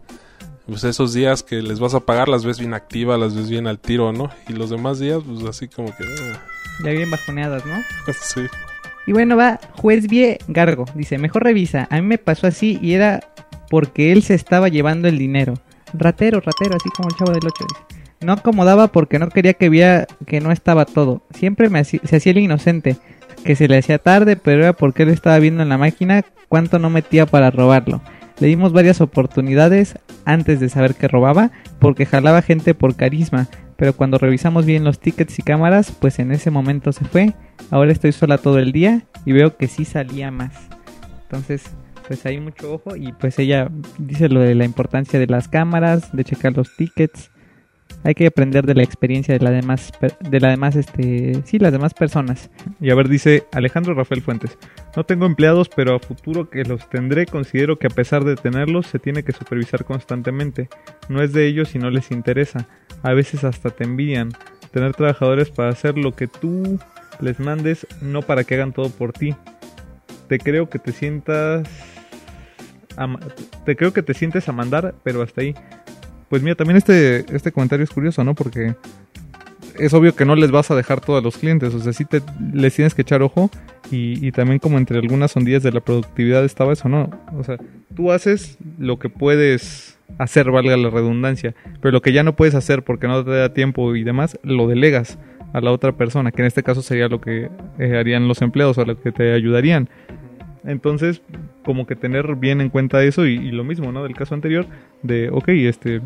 Pues 0.67 0.83
esos 0.85 1.13
días 1.13 1.43
que 1.43 1.61
les 1.61 1.79
vas 1.79 1.93
a 1.93 1.99
pagar 2.01 2.29
las 2.29 2.45
ves 2.45 2.57
bien 2.59 2.73
activas, 2.73 3.19
las 3.19 3.35
ves 3.35 3.49
bien 3.49 3.67
al 3.67 3.79
tiro, 3.79 4.13
¿no? 4.13 4.29
Y 4.47 4.53
los 4.53 4.69
demás 4.69 4.97
días, 4.99 5.19
pues 5.25 5.43
así 5.45 5.67
como 5.67 5.89
que... 5.95 6.03
ah, 6.05 6.39
Ya 6.85 6.91
bien 6.91 7.11
bajoneadas, 7.11 7.65
¿no? 7.65 7.75
sí. 8.21 8.41
Y 9.05 9.11
bueno, 9.11 9.35
va 9.35 9.59
Juez 9.77 10.07
Vie 10.07 10.37
Gargo. 10.47 10.85
Dice, 10.95 11.17
mejor 11.17 11.43
revisa. 11.43 11.87
A 11.91 11.95
mí 11.97 12.01
me 12.03 12.17
pasó 12.17 12.47
así 12.47 12.79
y 12.81 12.93
era 12.93 13.19
porque 13.69 14.13
él 14.13 14.23
se 14.23 14.35
estaba 14.35 14.69
llevando 14.69 15.09
el 15.09 15.17
dinero. 15.17 15.55
Ratero, 15.93 16.39
ratero, 16.39 16.75
así 16.77 16.89
como 16.95 17.09
el 17.09 17.15
chavo 17.17 17.31
del 17.33 17.45
8. 17.45 17.65
Dice. 17.67 18.03
No 18.25 18.31
acomodaba 18.31 18.87
porque 18.87 19.19
no 19.19 19.27
quería 19.27 19.55
que 19.55 19.67
viera 19.67 20.07
que 20.25 20.39
no 20.39 20.53
estaba 20.53 20.85
todo. 20.85 21.23
Siempre 21.33 21.69
me 21.69 21.79
hacía- 21.79 21.99
se 22.05 22.15
hacía 22.15 22.31
el 22.31 22.37
inocente. 22.37 22.95
Que 23.43 23.55
se 23.55 23.67
le 23.67 23.77
hacía 23.77 23.99
tarde, 23.99 24.35
pero 24.35 24.63
era 24.63 24.73
porque 24.73 25.03
él 25.03 25.09
estaba 25.09 25.39
viendo 25.39 25.63
en 25.63 25.69
la 25.69 25.77
máquina 25.77 26.23
cuánto 26.47 26.79
no 26.79 26.89
metía 26.89 27.25
para 27.25 27.51
robarlo. 27.51 28.01
Le 28.39 28.47
dimos 28.47 28.73
varias 28.73 29.01
oportunidades 29.01 29.97
antes 30.25 30.59
de 30.59 30.69
saber 30.69 30.95
que 30.95 31.07
robaba 31.07 31.51
porque 31.79 32.05
jalaba 32.05 32.41
gente 32.41 32.73
por 32.73 32.95
carisma. 32.95 33.47
Pero 33.75 33.93
cuando 33.93 34.17
revisamos 34.17 34.65
bien 34.65 34.83
los 34.83 34.99
tickets 34.99 35.39
y 35.39 35.41
cámaras, 35.41 35.91
pues 35.91 36.19
en 36.19 36.31
ese 36.31 36.51
momento 36.51 36.91
se 36.91 37.05
fue. 37.05 37.33
Ahora 37.69 37.91
estoy 37.91 38.11
sola 38.11 38.37
todo 38.37 38.59
el 38.59 38.71
día 38.71 39.03
y 39.25 39.33
veo 39.33 39.57
que 39.57 39.67
sí 39.67 39.83
salía 39.83 40.31
más. 40.31 40.69
Entonces, 41.23 41.63
pues 42.07 42.25
hay 42.25 42.39
mucho 42.39 42.73
ojo 42.73 42.95
y 42.95 43.11
pues 43.13 43.39
ella 43.39 43.69
dice 43.97 44.29
lo 44.29 44.39
de 44.41 44.55
la 44.55 44.65
importancia 44.65 45.19
de 45.19 45.27
las 45.27 45.47
cámaras, 45.47 46.15
de 46.15 46.23
checar 46.23 46.55
los 46.55 46.75
tickets. 46.75 47.31
Hay 48.03 48.15
que 48.15 48.27
aprender 48.27 48.65
de 48.65 48.75
la 48.75 48.83
experiencia 48.83 49.33
de 49.37 49.43
la 49.43 49.51
demás 49.51 49.91
de 50.19 50.39
la 50.39 50.49
demás 50.49 50.75
este, 50.75 51.41
sí, 51.45 51.57
las 51.57 51.71
demás 51.71 51.93
personas. 51.93 52.49
Y 52.81 52.89
a 52.89 52.95
ver, 52.95 53.07
dice 53.07 53.45
Alejandro 53.53 53.93
Rafael 53.93 54.21
Fuentes. 54.21 54.57
No 54.95 55.05
tengo 55.05 55.25
empleados, 55.25 55.69
pero 55.69 55.95
a 55.95 55.99
futuro 55.99 56.49
que 56.49 56.63
los 56.63 56.89
tendré, 56.89 57.25
considero 57.25 57.79
que 57.79 57.87
a 57.87 57.89
pesar 57.89 58.25
de 58.25 58.35
tenerlos, 58.35 58.87
se 58.87 58.99
tiene 58.99 59.23
que 59.23 59.31
supervisar 59.31 59.85
constantemente. 59.85 60.69
No 61.07 61.21
es 61.21 61.31
de 61.31 61.47
ellos 61.47 61.69
si 61.69 61.79
no 61.79 61.89
les 61.89 62.11
interesa. 62.11 62.67
A 63.03 63.13
veces 63.13 63.43
hasta 63.43 63.69
te 63.69 63.85
envidian. 63.85 64.31
Tener 64.71 64.93
trabajadores 64.93 65.49
para 65.49 65.69
hacer 65.69 65.97
lo 65.97 66.13
que 66.13 66.27
tú 66.27 66.79
les 67.21 67.39
mandes, 67.39 67.87
no 68.01 68.21
para 68.21 68.43
que 68.43 68.55
hagan 68.55 68.73
todo 68.73 68.89
por 68.89 69.13
ti. 69.13 69.35
Te 70.27 70.39
creo 70.39 70.69
que 70.69 70.79
te 70.79 70.91
sientas... 70.91 71.67
te 73.65 73.75
creo 73.75 73.93
que 73.93 74.03
te 74.03 74.13
sientes 74.13 74.49
a 74.49 74.51
mandar, 74.51 74.95
pero 75.03 75.21
hasta 75.21 75.41
ahí. 75.41 75.55
Pues 76.33 76.41
mira, 76.41 76.55
también 76.55 76.77
este, 76.77 77.19
este 77.31 77.51
comentario 77.51 77.83
es 77.83 77.91
curioso, 77.91 78.23
¿no? 78.23 78.33
Porque 78.33 78.73
es 79.77 79.93
obvio 79.93 80.15
que 80.15 80.25
no 80.25 80.35
les 80.35 80.49
vas 80.49 80.71
a 80.71 80.75
dejar 80.75 80.99
todo 80.99 81.15
a 81.15 81.21
los 81.21 81.37
clientes, 81.37 81.75
o 81.75 81.79
sea, 81.79 81.93
sí 81.93 82.05
te, 82.05 82.23
les 82.51 82.73
tienes 82.73 82.95
que 82.95 83.03
echar 83.03 83.21
ojo 83.21 83.51
y, 83.91 84.27
y 84.27 84.31
también 84.31 84.57
como 84.57 84.79
entre 84.79 84.97
algunas 84.97 85.29
sondillas 85.29 85.61
de 85.61 85.71
la 85.71 85.79
productividad 85.79 86.43
estaba 86.43 86.73
eso, 86.73 86.89
¿no? 86.89 87.11
O 87.37 87.43
sea, 87.43 87.57
tú 87.95 88.11
haces 88.11 88.57
lo 88.79 88.97
que 88.97 89.09
puedes 89.09 89.99
hacer, 90.17 90.49
valga 90.49 90.75
la 90.75 90.89
redundancia, 90.89 91.53
pero 91.79 91.91
lo 91.91 92.01
que 92.01 92.13
ya 92.13 92.23
no 92.23 92.35
puedes 92.35 92.55
hacer 92.55 92.81
porque 92.81 93.07
no 93.07 93.23
te 93.23 93.29
da 93.29 93.53
tiempo 93.53 93.95
y 93.95 94.03
demás, 94.03 94.39
lo 94.41 94.67
delegas 94.67 95.19
a 95.53 95.61
la 95.61 95.71
otra 95.71 95.91
persona, 95.91 96.31
que 96.31 96.41
en 96.41 96.47
este 96.47 96.63
caso 96.63 96.81
sería 96.81 97.09
lo 97.09 97.21
que 97.21 97.51
eh, 97.77 97.95
harían 97.95 98.27
los 98.27 98.41
empleados 98.41 98.79
o 98.79 98.85
lo 98.85 98.99
que 98.99 99.11
te 99.11 99.33
ayudarían. 99.33 99.87
Entonces, 100.65 101.21
como 101.63 101.85
que 101.85 101.95
tener 101.95 102.37
bien 102.37 102.59
en 102.59 102.69
cuenta 102.69 103.03
eso 103.03 103.27
y, 103.27 103.33
y 103.33 103.51
lo 103.51 103.63
mismo, 103.63 103.91
¿no? 103.91 104.01
Del 104.01 104.15
caso 104.15 104.33
anterior, 104.33 104.65
de, 105.03 105.29
ok, 105.29 105.49
este, 105.49 106.01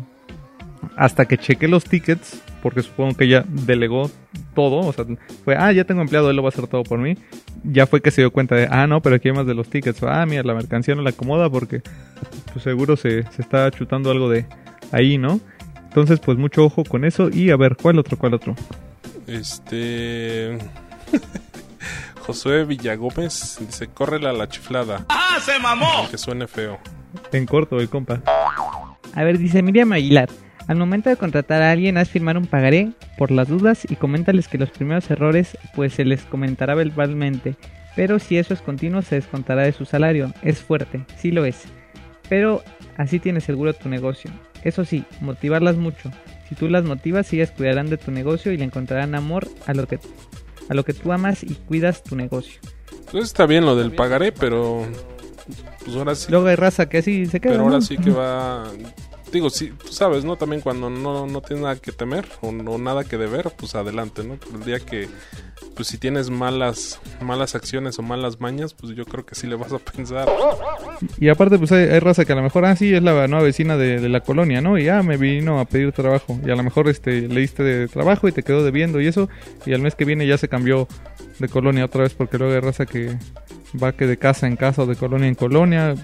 hasta 0.96 1.26
que 1.26 1.38
cheque 1.38 1.68
los 1.68 1.84
tickets, 1.84 2.42
porque 2.62 2.82
supongo 2.82 3.16
que 3.16 3.28
ya 3.28 3.44
delegó 3.46 4.10
todo, 4.54 4.78
o 4.80 4.92
sea, 4.92 5.04
fue, 5.44 5.56
ah, 5.56 5.72
ya 5.72 5.84
tengo 5.84 6.00
empleado, 6.00 6.30
él 6.30 6.36
lo 6.36 6.42
va 6.42 6.48
a 6.48 6.50
hacer 6.50 6.66
todo 6.66 6.82
por 6.82 6.98
mí. 6.98 7.16
Ya 7.64 7.86
fue 7.86 8.00
que 8.00 8.10
se 8.10 8.22
dio 8.22 8.30
cuenta 8.30 8.54
de, 8.54 8.68
ah, 8.70 8.86
no, 8.86 9.00
pero 9.00 9.16
aquí 9.16 9.28
hay 9.28 9.34
más 9.34 9.46
de 9.46 9.54
los 9.54 9.68
tickets. 9.68 10.02
Ah, 10.02 10.24
mira, 10.26 10.42
la 10.42 10.54
mercancía 10.54 10.94
no 10.94 11.02
la 11.02 11.10
acomoda 11.10 11.50
porque 11.50 11.82
pues 12.52 12.62
seguro 12.62 12.96
se, 12.96 13.24
se 13.32 13.42
está 13.42 13.70
chutando 13.70 14.10
algo 14.10 14.28
de 14.28 14.46
ahí, 14.92 15.18
¿no? 15.18 15.40
Entonces, 15.88 16.20
pues 16.20 16.38
mucho 16.38 16.64
ojo 16.64 16.84
con 16.84 17.04
eso. 17.04 17.30
Y 17.30 17.50
a 17.50 17.56
ver, 17.56 17.76
¿cuál 17.76 17.98
otro? 17.98 18.16
¿Cuál 18.16 18.34
otro? 18.34 18.54
Este. 19.26 20.58
Josué 22.26 22.64
Villagómez 22.64 23.56
dice: 23.60 23.88
Córrela 23.88 24.30
a 24.30 24.32
la 24.34 24.48
chiflada. 24.48 25.06
¡Ah, 25.08 25.38
se 25.40 25.58
mamó! 25.58 25.86
Aunque 25.96 26.18
suene 26.18 26.46
feo. 26.46 26.78
En 27.32 27.46
corto, 27.46 27.80
el 27.80 27.88
compa. 27.88 28.20
A 29.14 29.24
ver, 29.24 29.38
dice 29.38 29.62
Miriam 29.62 29.92
Aguilar. 29.92 30.28
Al 30.68 30.76
momento 30.76 31.08
de 31.08 31.16
contratar 31.16 31.62
a 31.62 31.72
alguien, 31.72 31.96
haz 31.96 32.10
firmar 32.10 32.36
un 32.36 32.46
pagaré 32.46 32.90
por 33.16 33.30
las 33.30 33.48
dudas 33.48 33.86
y 33.90 33.96
coméntales 33.96 34.48
que 34.48 34.58
los 34.58 34.70
primeros 34.70 35.10
errores 35.10 35.56
pues 35.74 35.94
se 35.94 36.04
les 36.04 36.24
comentará 36.24 36.74
verbalmente. 36.74 37.56
Pero 37.96 38.18
si 38.18 38.36
eso 38.36 38.52
es 38.52 38.60
continuo, 38.60 39.00
se 39.00 39.14
descontará 39.14 39.62
de 39.62 39.72
su 39.72 39.86
salario. 39.86 40.32
Es 40.42 40.60
fuerte, 40.60 41.06
sí 41.16 41.30
lo 41.30 41.46
es. 41.46 41.64
Pero 42.28 42.62
así 42.98 43.18
tienes 43.18 43.44
seguro 43.44 43.72
tu 43.72 43.88
negocio. 43.88 44.30
Eso 44.62 44.84
sí, 44.84 45.04
motivarlas 45.22 45.76
mucho. 45.76 46.10
Si 46.50 46.54
tú 46.54 46.68
las 46.68 46.84
motivas, 46.84 47.32
ellas 47.32 47.50
cuidarán 47.50 47.88
de 47.88 47.96
tu 47.96 48.10
negocio 48.10 48.52
y 48.52 48.58
le 48.58 48.64
encontrarán 48.64 49.14
amor 49.14 49.48
a 49.66 49.72
lo 49.72 49.86
que, 49.86 49.98
a 50.68 50.74
lo 50.74 50.84
que 50.84 50.92
tú 50.92 51.12
amas 51.12 51.42
y 51.42 51.54
cuidas 51.54 52.02
tu 52.02 52.14
negocio. 52.14 52.60
Pues 53.10 53.24
está 53.24 53.46
bien 53.46 53.64
lo 53.64 53.74
del 53.74 53.92
pagaré, 53.92 54.32
pero. 54.32 54.86
Pues 55.82 55.96
ahora 55.96 56.14
sí. 56.14 56.30
Luego 56.30 56.46
hay 56.48 56.56
raza 56.56 56.90
que 56.90 56.98
así 56.98 57.24
se 57.24 57.40
queda. 57.40 57.52
Pero 57.52 57.64
ahora 57.64 57.76
¿no? 57.76 57.80
sí 57.80 57.96
que 57.96 58.10
va. 58.10 58.70
Digo, 59.32 59.50
sí, 59.50 59.72
sabes, 59.90 60.24
¿no? 60.24 60.36
También 60.36 60.62
cuando 60.62 60.88
no, 60.90 61.26
no 61.26 61.40
tienes 61.40 61.62
nada 61.62 61.76
que 61.76 61.92
temer 61.92 62.26
o 62.40 62.52
no 62.52 62.78
nada 62.78 63.04
que 63.04 63.18
deber, 63.18 63.52
pues 63.56 63.74
adelante, 63.74 64.24
¿no? 64.24 64.38
El 64.54 64.64
día 64.64 64.80
que, 64.80 65.08
pues 65.74 65.88
si 65.88 65.98
tienes 65.98 66.30
malas 66.30 67.00
malas 67.20 67.54
acciones 67.54 67.98
o 67.98 68.02
malas 68.02 68.40
mañas, 68.40 68.74
pues 68.74 68.94
yo 68.94 69.04
creo 69.04 69.26
que 69.26 69.34
sí 69.34 69.46
le 69.46 69.56
vas 69.56 69.72
a 69.72 69.78
pensar. 69.78 70.28
Y 71.18 71.28
aparte, 71.28 71.58
pues 71.58 71.72
hay, 71.72 71.84
hay 71.84 71.98
raza 72.00 72.24
que 72.24 72.32
a 72.32 72.36
lo 72.36 72.42
mejor, 72.42 72.64
ah, 72.64 72.76
sí, 72.76 72.94
es 72.94 73.02
la 73.02 73.26
nueva 73.26 73.42
vecina 73.42 73.76
de, 73.76 74.08
la 74.08 74.20
colonia, 74.20 74.60
¿no? 74.60 74.78
Y 74.78 74.84
ya 74.84 75.02
me 75.02 75.16
vino 75.16 75.60
a 75.60 75.64
pedir 75.64 75.92
trabajo. 75.92 76.38
Y 76.44 76.50
a 76.50 76.56
lo 76.56 76.62
mejor 76.62 76.88
este, 76.88 77.28
le 77.28 77.40
diste 77.40 77.62
de 77.62 77.88
trabajo 77.88 78.28
y 78.28 78.32
te 78.32 78.42
quedó 78.42 78.64
debiendo 78.64 79.00
y 79.00 79.06
eso. 79.06 79.28
Y 79.66 79.74
al 79.74 79.82
mes 79.82 79.94
que 79.94 80.04
viene 80.04 80.26
ya 80.26 80.38
se 80.38 80.48
cambió 80.48 80.88
de 81.38 81.48
colonia 81.48 81.84
otra 81.84 82.02
vez 82.02 82.14
porque 82.14 82.38
luego 82.38 82.54
hay 82.54 82.60
raza 82.60 82.86
que 82.86 83.16
va 83.80 83.92
que 83.92 84.06
de 84.06 84.16
casa 84.16 84.46
en 84.46 84.56
casa 84.56 84.82
o 84.82 84.86
de 84.86 84.96
colonia 84.96 85.28
en 85.28 85.34
colonia. 85.34 85.94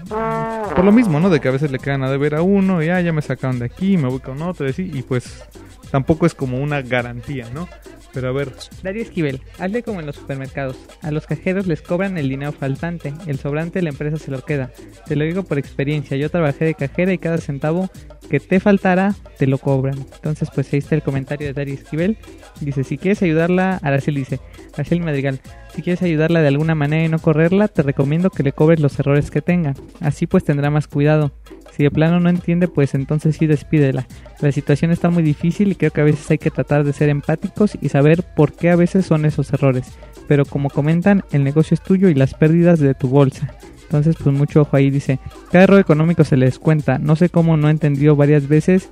Por 0.73 0.83
lo 0.83 0.91
mismo, 0.91 1.19
¿no? 1.19 1.29
De 1.29 1.39
que 1.39 1.47
a 1.47 1.51
veces 1.51 1.71
le 1.71 1.79
quedan 1.79 2.03
a 2.03 2.09
deber 2.09 2.35
a 2.35 2.41
uno 2.41 2.81
y 2.81 2.89
ah, 2.89 3.01
ya 3.01 3.13
me 3.13 3.21
sacaron 3.21 3.59
de 3.59 3.65
aquí, 3.65 3.97
me 3.97 4.07
voy 4.07 4.19
con 4.19 4.41
otro 4.41 4.67
así. 4.67 4.89
Y 4.93 5.01
pues 5.03 5.43
tampoco 5.91 6.25
es 6.25 6.33
como 6.33 6.59
una 6.59 6.81
garantía, 6.81 7.47
¿no? 7.53 7.67
Pero 8.15 8.29
a 8.29 8.31
ver, 8.31 8.53
Darío 8.81 9.01
Esquivel, 9.01 9.41
hazle 9.59 9.83
como 9.83 9.99
en 9.99 10.05
los 10.05 10.15
supermercados. 10.15 10.77
A 11.01 11.11
los 11.11 11.27
cajeros 11.27 11.67
les 11.67 11.81
cobran 11.81 12.17
el 12.17 12.29
dinero 12.29 12.53
faltante, 12.53 13.13
el 13.27 13.37
sobrante 13.37 13.81
la 13.81 13.89
empresa 13.89 14.17
se 14.17 14.31
lo 14.31 14.41
queda. 14.41 14.71
Te 15.05 15.17
lo 15.17 15.25
digo 15.25 15.43
por 15.43 15.59
experiencia, 15.59 16.15
yo 16.15 16.29
trabajé 16.29 16.63
de 16.63 16.75
cajera 16.75 17.11
y 17.11 17.17
cada 17.17 17.39
centavo 17.39 17.89
que 18.29 18.39
te 18.39 18.61
faltara 18.61 19.13
te 19.37 19.47
lo 19.47 19.57
cobran. 19.57 19.97
Entonces 20.15 20.49
pues 20.55 20.71
ahí 20.71 20.79
está 20.79 20.95
el 20.95 21.03
comentario 21.03 21.45
de 21.45 21.53
Darío 21.53 21.73
Esquivel. 21.73 22.17
Dice, 22.61 22.85
si 22.85 22.97
quieres 22.97 23.21
ayudarla, 23.21 23.81
Araceli 23.83 24.19
dice, 24.19 24.39
Araceli 24.75 25.01
Madrigal, 25.01 25.41
si 25.75 25.81
quieres 25.81 26.01
ayudarla 26.01 26.41
de 26.41 26.47
alguna 26.47 26.73
manera 26.73 27.03
y 27.03 27.09
no 27.09 27.19
correrla, 27.19 27.67
te 27.67 27.81
recomiendo 27.81 28.29
que 28.29 28.43
le 28.43 28.53
cobres 28.53 28.79
los 28.79 28.97
errores 28.97 29.29
que 29.29 29.41
tenga. 29.41 29.73
Así 29.99 30.25
pues 30.25 30.45
tendrá 30.45 30.69
más 30.69 30.87
cuidado. 30.87 31.33
Si 31.75 31.83
de 31.83 31.91
plano 31.91 32.19
no 32.19 32.29
entiende, 32.29 32.67
pues 32.67 32.93
entonces 32.95 33.35
sí 33.35 33.47
despídela. 33.47 34.07
La 34.39 34.51
situación 34.51 34.91
está 34.91 35.09
muy 35.09 35.23
difícil 35.23 35.71
y 35.71 35.75
creo 35.75 35.91
que 35.91 36.01
a 36.01 36.05
veces 36.05 36.29
hay 36.31 36.37
que 36.37 36.51
tratar 36.51 36.85
de 36.85 36.93
ser 36.93 37.09
empáticos 37.09 37.77
y 37.81 37.89
saber 37.89 38.23
por 38.23 38.53
qué 38.53 38.69
a 38.69 38.77
veces 38.77 39.05
son 39.05 39.25
esos 39.25 39.51
errores. 39.51 39.91
Pero 40.27 40.45
como 40.45 40.69
comentan, 40.69 41.23
el 41.31 41.43
negocio 41.43 41.75
es 41.75 41.81
tuyo 41.81 42.07
y 42.07 42.13
las 42.13 42.33
pérdidas 42.33 42.79
de 42.79 42.93
tu 42.93 43.09
bolsa. 43.09 43.55
Entonces, 43.83 44.15
pues 44.21 44.35
mucho 44.35 44.61
ojo 44.61 44.77
ahí, 44.77 44.89
dice, 44.89 45.19
cada 45.51 45.65
error 45.65 45.79
económico 45.79 46.23
se 46.23 46.37
les 46.37 46.59
cuenta. 46.59 46.97
No 46.97 47.15
sé 47.15 47.29
cómo 47.29 47.57
no 47.57 47.67
he 47.67 47.71
entendido 47.71 48.15
varias 48.15 48.47
veces. 48.47 48.89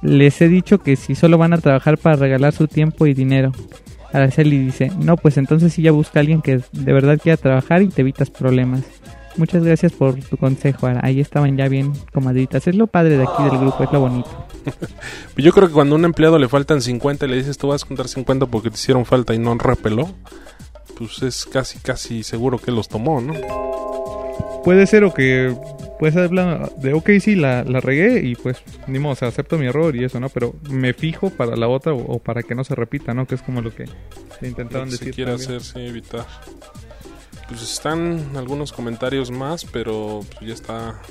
Les 0.00 0.40
he 0.40 0.48
dicho 0.48 0.78
que 0.78 0.94
si 0.94 1.14
solo 1.14 1.38
van 1.38 1.52
a 1.52 1.58
trabajar 1.58 1.98
para 1.98 2.16
regalar 2.16 2.52
su 2.52 2.68
tiempo 2.68 3.06
y 3.06 3.14
dinero. 3.14 3.52
Araceli 4.12 4.58
dice, 4.58 4.90
no, 4.98 5.16
pues 5.16 5.36
entonces 5.38 5.72
sí 5.72 5.82
ya 5.82 5.92
busca 5.92 6.18
a 6.18 6.22
alguien 6.22 6.40
que 6.40 6.60
de 6.72 6.92
verdad 6.92 7.18
quiera 7.20 7.36
trabajar 7.36 7.82
y 7.82 7.88
te 7.88 8.00
evitas 8.00 8.30
problemas. 8.30 8.82
Muchas 9.40 9.64
gracias 9.64 9.92
por 9.92 10.14
tu 10.22 10.36
consejo. 10.36 10.86
Ahí 11.02 11.18
estaban 11.18 11.56
ya 11.56 11.66
bien 11.66 11.92
comadritas. 12.12 12.66
Es 12.66 12.74
lo 12.74 12.86
padre 12.86 13.16
de 13.16 13.24
aquí 13.24 13.42
del 13.42 13.58
grupo, 13.58 13.82
es 13.82 13.90
lo 13.90 14.00
bonito. 14.00 14.46
Pues 14.64 14.76
Yo 15.44 15.50
creo 15.52 15.66
que 15.68 15.72
cuando 15.72 15.94
a 15.94 15.98
un 15.98 16.04
empleado 16.04 16.38
le 16.38 16.46
faltan 16.46 16.82
50 16.82 17.24
y 17.24 17.28
le 17.30 17.36
dices 17.36 17.56
tú 17.56 17.68
vas 17.68 17.82
a 17.82 17.86
contar 17.86 18.06
50 18.06 18.44
porque 18.46 18.68
te 18.68 18.76
hicieron 18.76 19.06
falta 19.06 19.32
y 19.32 19.38
no 19.38 19.54
repeló, 19.56 20.10
pues 20.98 21.22
es 21.22 21.46
casi, 21.46 21.78
casi 21.78 22.22
seguro 22.22 22.58
que 22.58 22.70
los 22.70 22.88
tomó, 22.88 23.22
¿no? 23.22 23.32
puede 24.62 24.86
ser 24.86 25.04
o 25.04 25.14
que 25.14 25.56
puede 25.98 26.12
ser 26.12 26.28
de 26.28 26.92
ok 26.92 27.10
sí 27.18 27.34
la, 27.34 27.64
la 27.64 27.80
regué 27.80 28.20
y 28.26 28.34
pues 28.34 28.58
ni 28.86 28.98
modo, 28.98 29.14
o 29.14 29.16
sea, 29.16 29.28
acepto 29.28 29.56
mi 29.56 29.64
error 29.64 29.96
y 29.96 30.04
eso, 30.04 30.20
¿no? 30.20 30.28
Pero 30.28 30.54
me 30.68 30.92
fijo 30.92 31.30
para 31.30 31.56
la 31.56 31.66
otra 31.66 31.94
o, 31.94 32.16
o 32.16 32.18
para 32.18 32.42
que 32.42 32.54
no 32.54 32.62
se 32.62 32.74
repita, 32.74 33.14
¿no? 33.14 33.26
Que 33.26 33.36
es 33.36 33.42
como 33.42 33.62
lo 33.62 33.74
que 33.74 33.86
intentaron 34.42 34.90
Lo 34.90 34.90
que 34.90 34.98
se 34.98 35.06
decir. 35.06 35.14
quiere 35.14 35.30
también. 35.32 35.56
hacer, 35.56 35.62
sí, 35.62 35.80
evitar. 35.80 36.26
Pues 37.50 37.62
están 37.62 38.24
algunos 38.36 38.72
comentarios 38.72 39.30
más, 39.30 39.64
pero 39.64 40.20
pues 40.38 40.48
ya 40.48 40.54
está 40.54 41.02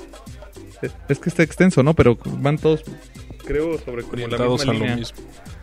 Es 1.06 1.18
que 1.18 1.28
está 1.28 1.42
extenso, 1.42 1.82
¿no? 1.82 1.92
Pero 1.92 2.18
van 2.38 2.56
todos, 2.56 2.82
creo, 3.44 3.78
sobre 3.78 4.02
como 4.04 4.16
la 4.16 4.24
Orientados 4.24 4.66
misma 4.66 4.86
a 4.86 4.88
lo 4.88 4.96
mismo. 4.96 5.18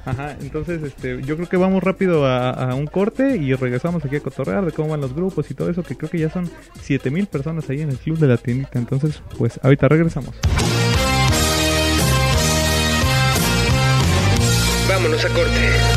Ajá, 0.06 0.38
entonces 0.40 0.84
este, 0.84 1.22
yo 1.24 1.36
creo 1.36 1.50
que 1.50 1.58
vamos 1.58 1.84
rápido 1.84 2.28
a, 2.28 2.52
a 2.52 2.76
un 2.76 2.86
corte 2.86 3.38
y 3.38 3.54
regresamos 3.56 4.06
aquí 4.06 4.18
a 4.18 4.20
cotorrear 4.22 4.66
de 4.66 4.72
cómo 4.72 4.90
van 4.90 5.02
los 5.02 5.14
grupos 5.14 5.50
y 5.52 5.56
todo 5.56 5.70
eso, 5.70 5.82
que 5.84 5.98
creo 5.98 6.12
que 6.12 6.20
ya 6.20 6.30
son 6.30 6.50
7000 6.82 7.26
personas 7.26 7.70
ahí 7.70 7.82
en 7.82 7.90
el 7.90 7.98
club 7.98 8.20
de 8.20 8.28
la 8.28 8.38
tiendita. 8.38 8.78
Entonces, 8.78 9.22
pues 9.38 9.60
ahorita 9.64 9.90
regresamos. 9.90 10.36
Vámonos 14.88 15.26
a 15.26 15.30
corte. 15.30 15.97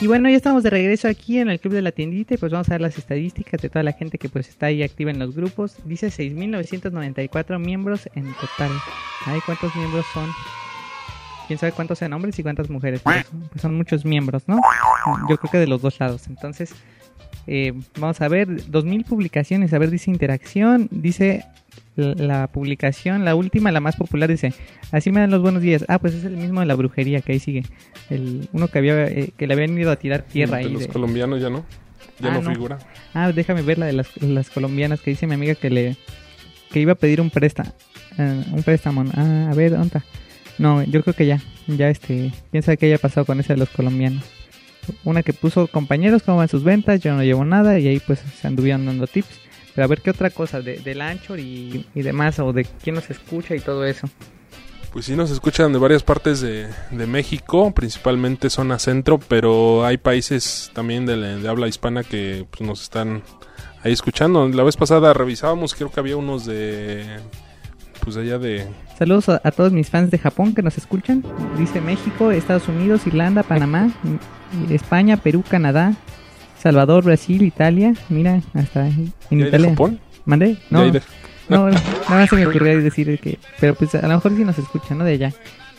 Y 0.00 0.06
bueno, 0.06 0.28
ya 0.28 0.36
estamos 0.36 0.62
de 0.62 0.70
regreso 0.70 1.08
aquí 1.08 1.38
en 1.38 1.48
el 1.48 1.58
Club 1.60 1.74
de 1.74 1.82
la 1.82 1.90
Tiendita 1.92 2.34
y 2.34 2.36
pues 2.36 2.52
vamos 2.52 2.68
a 2.68 2.72
ver 2.72 2.80
las 2.82 2.98
estadísticas 2.98 3.60
de 3.60 3.68
toda 3.70 3.82
la 3.82 3.92
gente 3.92 4.18
que 4.18 4.28
pues 4.28 4.48
está 4.48 4.66
ahí 4.66 4.82
activa 4.82 5.10
en 5.10 5.18
los 5.18 5.34
grupos. 5.34 5.76
Dice 5.84 6.08
6.994 6.08 7.58
miembros 7.58 8.08
en 8.14 8.24
total. 8.34 8.70
Ay, 9.24 9.40
¿cuántos 9.44 9.74
miembros 9.74 10.04
son? 10.12 10.28
Quién 11.46 11.58
sabe 11.58 11.72
cuántos 11.72 11.98
sean 11.98 12.12
hombres 12.12 12.38
y 12.38 12.42
cuántas 12.42 12.68
mujeres. 12.70 13.02
son- 13.30 13.48
pues 13.48 13.62
son 13.62 13.74
muchos 13.76 14.04
miembros, 14.04 14.42
¿no? 14.46 14.60
Yo 15.28 15.36
creo 15.38 15.50
que 15.50 15.58
de 15.58 15.66
los 15.66 15.80
dos 15.82 15.98
lados. 16.00 16.26
Entonces, 16.28 16.74
eh, 17.46 17.72
vamos 17.98 18.20
a 18.20 18.28
ver, 18.28 18.48
2.000 18.70 19.04
publicaciones. 19.04 19.72
A 19.72 19.78
ver, 19.78 19.90
dice 19.90 20.10
interacción, 20.10 20.88
dice 20.90 21.44
la, 21.96 22.46
publicación, 22.48 23.24
la 23.24 23.34
última, 23.34 23.72
la 23.72 23.80
más 23.80 23.96
popular, 23.96 24.30
dice, 24.30 24.52
así 24.92 25.10
me 25.12 25.20
dan 25.20 25.30
los 25.30 25.42
buenos 25.42 25.62
días. 25.62 25.84
Ah, 25.88 25.98
pues 25.98 26.14
es 26.14 26.24
el 26.24 26.36
mismo 26.36 26.60
de 26.60 26.66
la 26.66 26.74
brujería 26.74 27.20
que 27.20 27.32
ahí 27.32 27.38
sigue. 27.38 27.64
El, 28.10 28.48
uno 28.52 28.68
que 28.68 28.78
había 28.78 29.06
eh, 29.06 29.32
que 29.36 29.46
le 29.46 29.54
habían 29.54 29.76
ido 29.78 29.90
a 29.90 29.96
tirar 29.96 30.22
tierra 30.22 30.58
de 30.58 30.64
ahí. 30.64 30.70
los 30.72 30.82
de- 30.82 30.88
colombianos 30.88 31.40
ya 31.40 31.50
no. 31.50 31.64
Ya 32.20 32.28
Ah, 32.30 32.34
no, 32.34 32.42
no. 32.42 32.50
figura. 32.52 32.78
Ah, 33.14 33.32
déjame 33.32 33.62
ver 33.62 33.78
la 33.78 33.86
de 33.86 33.92
las, 33.92 34.16
las 34.22 34.48
colombianas 34.50 35.00
que 35.00 35.10
dice 35.10 35.26
mi 35.26 35.34
amiga 35.34 35.54
que 35.54 35.70
le 35.70 35.96
que 36.70 36.80
iba 36.80 36.92
a 36.92 36.96
pedir 36.96 37.20
un 37.20 37.30
préstamo. 37.30 37.72
un 38.18 38.62
préstamo. 38.64 39.04
Ah, 39.14 39.48
a 39.50 39.54
ver, 39.54 39.72
¿dónde? 39.72 40.00
No, 40.58 40.82
yo 40.84 41.02
creo 41.02 41.14
que 41.14 41.26
ya. 41.26 41.40
Ya 41.66 41.90
este. 41.90 42.32
¿Quién 42.50 42.62
sabe 42.62 42.76
qué 42.78 42.86
haya 42.86 42.98
pasado 42.98 43.26
con 43.26 43.40
ese 43.40 43.52
de 43.54 43.58
los 43.58 43.68
colombianos? 43.70 44.22
Una 45.04 45.22
que 45.22 45.32
puso 45.32 45.66
compañeros, 45.66 46.22
cómo 46.22 46.38
van 46.38 46.48
sus 46.48 46.62
ventas, 46.64 47.00
yo 47.00 47.14
no 47.14 47.22
llevo 47.24 47.44
nada 47.44 47.78
y 47.78 47.88
ahí 47.88 48.00
pues 48.06 48.20
se 48.20 48.46
anduvieron 48.46 48.86
dando 48.86 49.06
tips. 49.06 49.40
Pero 49.76 49.84
a 49.84 49.88
ver 49.88 50.00
qué 50.00 50.10
otra 50.10 50.30
cosa 50.30 50.60
de, 50.60 50.78
del 50.78 51.00
ancho 51.02 51.36
y, 51.36 51.86
y 51.94 52.02
demás, 52.02 52.38
o 52.40 52.52
de 52.52 52.64
quién 52.82 52.96
nos 52.96 53.08
escucha 53.10 53.54
y 53.54 53.60
todo 53.60 53.84
eso. 53.84 54.08
Pues 54.92 55.04
sí, 55.04 55.14
nos 55.14 55.30
escuchan 55.30 55.72
de 55.74 55.78
varias 55.78 56.02
partes 56.02 56.40
de, 56.40 56.66
de 56.90 57.06
México, 57.06 57.72
principalmente 57.74 58.48
zona 58.48 58.78
centro, 58.78 59.18
pero 59.18 59.84
hay 59.84 59.98
países 59.98 60.70
también 60.72 61.04
de, 61.06 61.16
la- 61.18 61.36
de 61.36 61.48
habla 61.48 61.68
hispana 61.68 62.02
que 62.02 62.46
pues, 62.50 62.66
nos 62.66 62.82
están 62.82 63.22
ahí 63.84 63.92
escuchando. 63.92 64.48
La 64.48 64.62
vez 64.62 64.76
pasada 64.78 65.12
revisábamos, 65.12 65.74
creo 65.74 65.92
que 65.92 66.00
había 66.00 66.16
unos 66.16 66.46
de. 66.46 67.04
Pues 68.02 68.16
allá 68.16 68.38
de. 68.38 68.66
Saludos 68.98 69.28
a, 69.28 69.40
a 69.44 69.50
todos 69.50 69.72
mis 69.72 69.90
fans 69.90 70.10
de 70.10 70.16
Japón 70.18 70.54
que 70.54 70.62
nos 70.62 70.78
escuchan. 70.78 71.22
Dice 71.58 71.82
México, 71.82 72.30
Estados 72.30 72.66
Unidos, 72.68 73.06
Irlanda, 73.06 73.42
Panamá, 73.42 73.90
España, 74.70 75.18
Perú, 75.18 75.44
Canadá, 75.46 75.92
Salvador, 76.58 77.04
Brasil, 77.04 77.42
Italia. 77.42 77.94
Mira, 78.08 78.40
hasta 78.54 78.86
en 78.88 79.12
¿Y 79.30 79.34
hay 79.36 79.42
de 79.42 79.48
Italia. 79.48 79.68
Japón? 79.70 80.00
¿Mandé? 80.24 80.50
¿Y 80.50 80.58
No, 80.70 80.90
de- 80.90 81.02
no, 81.48 81.68
nada 81.70 81.80
más 82.08 82.28
se 82.30 82.36
me 82.36 82.46
ocurrió 82.46 82.80
decir 82.82 83.18
que... 83.20 83.38
Pero 83.60 83.74
pues 83.74 83.94
a 83.94 84.02
lo 84.02 84.14
mejor 84.14 84.36
sí 84.36 84.44
nos 84.44 84.58
escuchan, 84.58 84.98
¿no? 84.98 85.04
De 85.04 85.12
allá. 85.12 85.32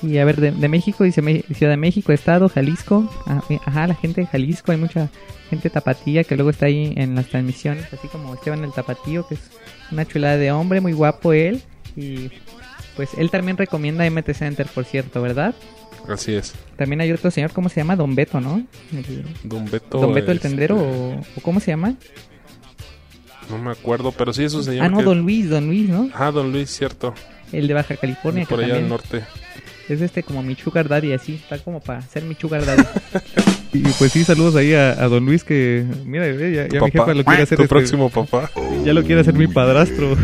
Y 0.04 0.18
a 0.20 0.26
ver, 0.26 0.40
de, 0.40 0.52
de 0.52 0.68
México, 0.70 1.04
dice 1.04 1.22
Me- 1.22 1.42
Ciudad 1.54 1.72
de 1.72 1.78
México, 1.78 2.12
Estado, 2.12 2.48
Jalisco. 2.50 3.10
Ah, 3.26 3.42
Ajá, 3.66 3.88
la 3.88 3.96
gente 3.96 4.22
de 4.22 4.28
Jalisco, 4.28 4.72
hay 4.72 4.78
mucha 4.78 5.10
gente 5.50 5.70
tapatía 5.70 6.24
que 6.24 6.36
luego 6.36 6.52
está 6.52 6.68
ahí 6.68 6.94
en 6.96 7.16
las 7.16 7.28
transmisiones, 7.28 7.86
así 7.94 8.08
como 8.10 8.34
Esteban 8.36 8.64
el 8.64 8.72
Tapatío, 8.74 9.28
que 9.28 9.36
es 9.36 9.42
una 9.92 10.06
chulada 10.06 10.38
de 10.38 10.52
hombre, 10.52 10.82
muy 10.82 10.94
guapo 10.94 11.34
él. 11.34 11.62
Y 11.96 12.30
pues 12.96 13.10
él 13.18 13.30
también 13.32 13.58
recomienda 13.58 14.06
MT 14.10 14.34
Center, 14.34 14.68
por 14.68 14.86
cierto, 14.86 15.22
¿verdad? 15.22 15.56
Así 16.08 16.34
es. 16.34 16.54
También 16.78 17.02
hay 17.02 17.12
otro 17.12 17.30
señor, 17.32 17.52
¿cómo 17.52 17.70
se 17.70 17.82
llama? 17.82 17.96
Don 17.96 18.16
Beto, 18.16 18.40
¿no? 18.40 18.66
El- 18.94 19.26
Don 19.44 19.66
Beto. 19.70 20.00
Don 20.00 20.14
Beto 20.14 20.32
el 20.32 20.38
este, 20.38 20.48
tendero, 20.50 20.78
o, 20.78 21.14
o 21.20 21.42
¿cómo 21.42 21.60
se 21.60 21.72
llama? 21.72 21.96
No 23.50 23.58
me 23.58 23.72
acuerdo, 23.72 24.12
pero 24.12 24.34
sí 24.34 24.44
es 24.44 24.54
un 24.54 24.64
señor. 24.64 24.86
Ah, 24.86 24.90
no, 24.90 24.98
que- 25.00 25.04
Don 25.04 25.22
Luis, 25.22 25.50
Don 25.50 25.68
Luis, 25.68 25.90
¿no? 25.90 26.10
Ah, 26.14 26.32
Don 26.32 26.52
Luis, 26.52 26.70
cierto. 26.70 27.14
El 27.52 27.68
de 27.68 27.74
Baja 27.74 27.96
California. 27.96 28.46
Por 28.48 28.64
allá 28.64 28.76
al 28.76 28.88
norte. 28.90 29.24
Es 29.90 30.02
este 30.02 30.22
como 30.24 30.44
mi 30.44 30.56
sugar 30.56 30.90
daddy, 30.90 31.14
así, 31.14 31.36
está 31.36 31.58
como 31.60 31.80
para 31.80 32.02
ser 32.02 32.24
mi 32.24 32.36
sugar 32.36 32.66
daddy. 32.66 32.84
Y 33.78 33.92
pues 34.00 34.12
sí, 34.12 34.24
saludos 34.24 34.56
ahí 34.56 34.74
a, 34.74 34.92
a 34.92 35.08
don 35.08 35.26
Luis 35.26 35.44
que, 35.44 35.86
mira, 36.06 36.26
eh, 36.28 36.68
ya, 36.72 36.82
mi 36.82 36.92
papá, 36.92 36.92
jefa 36.92 37.14
lo 37.14 37.24
quiere 37.24 37.44
hacer. 37.44 37.58
tu 37.58 37.64
este, 37.64 37.76
próximo 37.76 38.10
papá. 38.10 38.50
Ya 38.84 38.94
lo 38.94 39.04
quiere 39.04 39.22
hacer 39.22 39.34
mi 39.36 39.48
padrastro. 39.48 40.18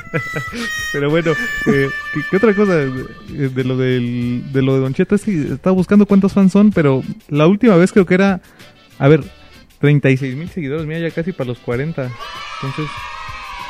Pero 0.92 1.10
bueno, 1.10 1.32
eh, 1.66 1.88
¿qué, 2.14 2.20
qué 2.30 2.36
otra 2.36 2.54
cosa 2.54 2.76
de, 2.76 3.48
de 3.48 3.64
lo 3.64 3.76
del, 3.76 4.44
de 4.52 4.62
lo 4.62 4.74
de 4.74 4.80
Don 4.80 4.94
Cheto? 4.94 5.14
Es 5.14 5.22
que 5.22 5.52
estaba 5.54 5.74
buscando 5.74 6.06
cuántos 6.06 6.32
fans 6.32 6.52
son, 6.52 6.70
pero 6.70 7.02
la 7.28 7.46
última 7.46 7.76
vez 7.76 7.92
creo 7.92 8.06
que 8.06 8.14
era, 8.14 8.40
a 8.98 9.08
ver, 9.08 9.24
36 9.80 10.36
mil 10.36 10.48
seguidores, 10.50 10.86
mira, 10.86 11.00
ya 11.00 11.10
casi 11.10 11.32
para 11.32 11.48
los 11.48 11.58
40. 11.58 12.02
Entonces, 12.02 12.86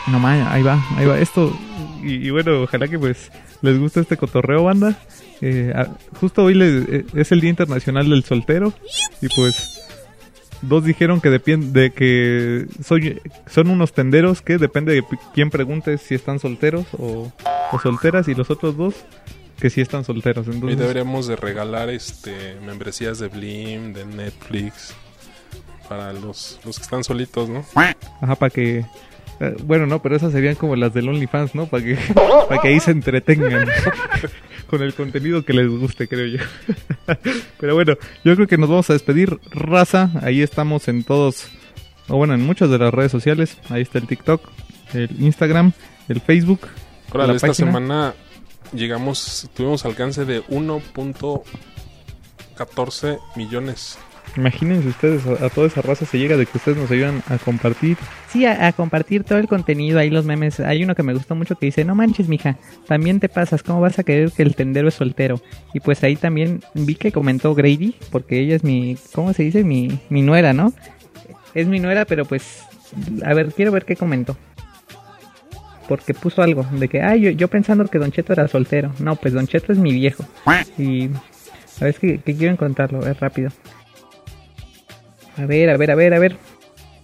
no 0.08 0.18
mames, 0.18 0.46
ahí 0.48 0.62
va, 0.62 0.82
ahí 0.96 1.06
va. 1.06 1.18
Esto, 1.18 1.56
y, 2.02 2.26
y 2.26 2.30
bueno, 2.30 2.62
ojalá 2.62 2.88
que 2.88 2.98
pues 2.98 3.30
les 3.62 3.78
guste 3.78 4.00
este 4.00 4.16
cotorreo, 4.16 4.64
banda. 4.64 4.98
Eh, 5.42 5.72
justo 6.20 6.44
hoy 6.44 6.54
le- 6.54 6.78
eh, 6.98 7.04
es 7.14 7.32
el 7.32 7.40
Día 7.40 7.50
Internacional 7.50 8.08
del 8.10 8.24
Soltero. 8.24 8.72
Y 9.22 9.28
pues, 9.34 9.80
dos 10.62 10.84
dijeron 10.84 11.20
que 11.20 11.30
depende 11.30 11.80
de 11.82 11.90
que 11.92 12.66
soy, 12.84 13.20
son 13.46 13.68
unos 13.70 13.92
tenderos 13.92 14.42
que 14.42 14.58
depende 14.58 14.92
de 14.94 15.02
quién 15.34 15.50
pregunte 15.50 15.96
si 15.98 16.14
están 16.14 16.38
solteros 16.38 16.86
o, 16.98 17.32
o 17.72 17.78
solteras. 17.80 18.28
Y 18.28 18.34
los 18.34 18.50
otros 18.50 18.76
dos 18.76 18.94
que 19.58 19.70
sí 19.70 19.80
están 19.80 20.04
solteros. 20.04 20.46
Y 20.46 20.50
Entonces, 20.52 20.78
deberíamos 20.78 21.26
de 21.26 21.36
regalar 21.36 21.90
este 21.90 22.56
membresías 22.64 23.18
de 23.18 23.28
Blim, 23.28 23.92
de 23.92 24.04
Netflix, 24.06 24.94
para 25.88 26.12
los, 26.12 26.58
los 26.64 26.76
que 26.78 26.82
están 26.82 27.04
solitos, 27.04 27.48
¿no? 27.48 27.64
Ajá, 28.22 28.36
para 28.36 28.48
que... 28.50 28.84
eh, 29.40 29.56
Bueno, 29.64 29.86
no, 29.86 30.00
pero 30.00 30.16
esas 30.16 30.32
serían 30.32 30.54
como 30.54 30.76
las 30.76 30.94
del 30.94 31.08
OnlyFans, 31.08 31.54
¿no? 31.54 31.66
Para 31.66 31.82
que, 31.84 31.96
para 32.48 32.60
que 32.62 32.68
ahí 32.68 32.80
se 32.80 32.90
entretengan 32.92 33.66
con 34.70 34.82
el 34.82 34.94
contenido 34.94 35.44
que 35.44 35.52
les 35.52 35.68
guste, 35.68 36.06
creo 36.06 36.26
yo. 36.26 36.38
Pero 37.58 37.74
bueno, 37.74 37.96
yo 38.24 38.36
creo 38.36 38.46
que 38.46 38.56
nos 38.56 38.70
vamos 38.70 38.88
a 38.88 38.92
despedir, 38.92 39.40
raza. 39.50 40.12
Ahí 40.22 40.42
estamos 40.42 40.86
en 40.86 41.02
todos 41.02 41.48
o 42.08 42.16
bueno, 42.16 42.34
en 42.34 42.42
muchas 42.42 42.70
de 42.70 42.78
las 42.78 42.94
redes 42.94 43.10
sociales. 43.10 43.58
Ahí 43.68 43.82
está 43.82 43.98
el 43.98 44.06
TikTok, 44.06 44.48
el 44.94 45.10
Instagram, 45.20 45.72
el 46.08 46.20
Facebook. 46.20 46.60
Ahora, 47.10 47.26
la 47.26 47.32
esta 47.34 47.48
página. 47.48 47.66
semana 47.66 48.14
llegamos, 48.72 49.50
tuvimos 49.54 49.84
alcance 49.84 50.24
de 50.24 50.44
1.14 50.44 53.18
millones. 53.36 53.98
Imagínense 54.36 54.88
ustedes, 54.88 55.26
a, 55.26 55.46
a 55.46 55.48
toda 55.50 55.66
esa 55.66 55.82
raza 55.82 56.06
se 56.06 56.18
llega 56.18 56.36
de 56.36 56.46
que 56.46 56.56
ustedes 56.56 56.78
nos 56.78 56.90
ayudan 56.90 57.22
a 57.28 57.38
compartir. 57.38 57.96
Sí, 58.30 58.46
a, 58.46 58.68
a 58.68 58.72
compartir 58.72 59.24
todo 59.24 59.38
el 59.38 59.48
contenido, 59.48 59.98
ahí 59.98 60.08
los 60.10 60.24
memes. 60.24 60.60
Hay 60.60 60.84
uno 60.84 60.94
que 60.94 61.02
me 61.02 61.12
gustó 61.12 61.34
mucho 61.34 61.56
que 61.56 61.66
dice, 61.66 61.84
no 61.84 61.94
manches, 61.94 62.28
mija, 62.28 62.56
también 62.86 63.18
te 63.18 63.28
pasas, 63.28 63.62
¿cómo 63.62 63.80
vas 63.80 63.98
a 63.98 64.04
creer 64.04 64.30
que 64.30 64.42
el 64.42 64.54
tendero 64.54 64.88
es 64.88 64.94
soltero? 64.94 65.40
Y 65.74 65.80
pues 65.80 66.02
ahí 66.04 66.16
también 66.16 66.62
vi 66.74 66.94
que 66.94 67.12
comentó 67.12 67.54
Grady, 67.54 67.94
porque 68.10 68.40
ella 68.40 68.56
es 68.56 68.64
mi, 68.64 68.96
¿cómo 69.12 69.32
se 69.32 69.42
dice? 69.42 69.64
Mi, 69.64 69.98
mi 70.08 70.22
nuera, 70.22 70.52
¿no? 70.52 70.72
Es 71.54 71.66
mi 71.66 71.80
nuera, 71.80 72.04
pero 72.04 72.24
pues, 72.24 72.62
a 73.24 73.34
ver, 73.34 73.52
quiero 73.52 73.72
ver 73.72 73.84
qué 73.84 73.96
comentó. 73.96 74.36
Porque 75.88 76.14
puso 76.14 76.40
algo 76.40 76.64
de 76.70 76.86
que, 76.86 77.02
ay, 77.02 77.20
yo, 77.20 77.30
yo 77.30 77.48
pensando 77.48 77.84
que 77.86 77.98
Don 77.98 78.12
Cheto 78.12 78.32
era 78.32 78.46
soltero. 78.46 78.92
No, 79.00 79.16
pues 79.16 79.34
Don 79.34 79.48
Cheto 79.48 79.72
es 79.72 79.78
mi 79.78 79.92
viejo. 79.92 80.24
Y 80.78 81.06
a 81.06 81.84
ver, 81.84 81.90
es 81.90 81.98
que, 81.98 82.18
que 82.18 82.36
quiero 82.36 82.52
encontrarlo, 82.52 83.04
es 83.04 83.18
rápido. 83.18 83.50
A 85.40 85.46
ver, 85.46 85.70
a 85.70 85.76
ver, 85.76 85.90
a 85.90 85.94
ver, 85.94 86.14
a 86.14 86.18
ver. 86.18 86.36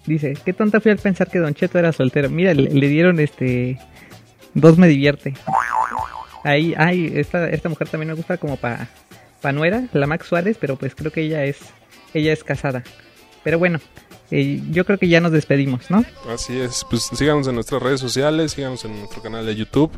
Dice, 0.04 0.34
qué 0.44 0.52
tonta 0.52 0.80
fui 0.80 0.90
al 0.92 0.98
pensar 0.98 1.28
que 1.28 1.38
Don 1.38 1.54
Cheto 1.54 1.78
era 1.78 1.92
soltero. 1.92 2.28
Mira, 2.30 2.54
le, 2.54 2.88
dieron 2.88 3.18
este... 3.18 3.78
Dos 4.54 4.78
me 4.78 4.86
divierte. 4.88 5.34
Ahí, 6.44 6.74
ay, 6.76 7.12
esta, 7.14 7.48
esta 7.48 7.68
mujer 7.68 7.88
también 7.88 8.08
me 8.08 8.14
gusta 8.14 8.36
como 8.36 8.56
pa, 8.56 8.88
pa 9.40 9.52
nuera, 9.52 9.84
la 9.92 10.06
Max 10.06 10.26
Suárez, 10.28 10.56
pero 10.60 10.76
pues 10.76 10.94
creo 10.94 11.10
que 11.10 11.22
ella 11.22 11.44
es, 11.44 11.58
ella 12.14 12.32
es 12.32 12.44
casada. 12.44 12.84
Pero 13.42 13.58
bueno, 13.58 13.80
eh, 14.30 14.62
yo 14.70 14.84
creo 14.84 14.98
que 14.98 15.08
ya 15.08 15.20
nos 15.20 15.32
despedimos, 15.32 15.90
¿no? 15.90 16.04
Así 16.32 16.58
es, 16.58 16.86
pues 16.88 17.02
síganos 17.12 17.48
en 17.48 17.56
nuestras 17.56 17.82
redes 17.82 18.00
sociales, 18.00 18.52
síganos 18.52 18.84
en 18.84 18.98
nuestro 18.98 19.22
canal 19.22 19.44
de 19.44 19.56
YouTube. 19.56 19.90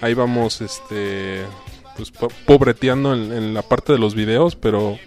Ahí 0.00 0.14
vamos, 0.14 0.60
este, 0.60 1.42
pues 1.96 2.10
po- 2.10 2.32
pobreteando 2.46 3.12
en 3.14 3.52
la 3.52 3.62
parte 3.62 3.92
de 3.92 3.98
los 3.98 4.14
videos, 4.14 4.54
pero 4.56 4.98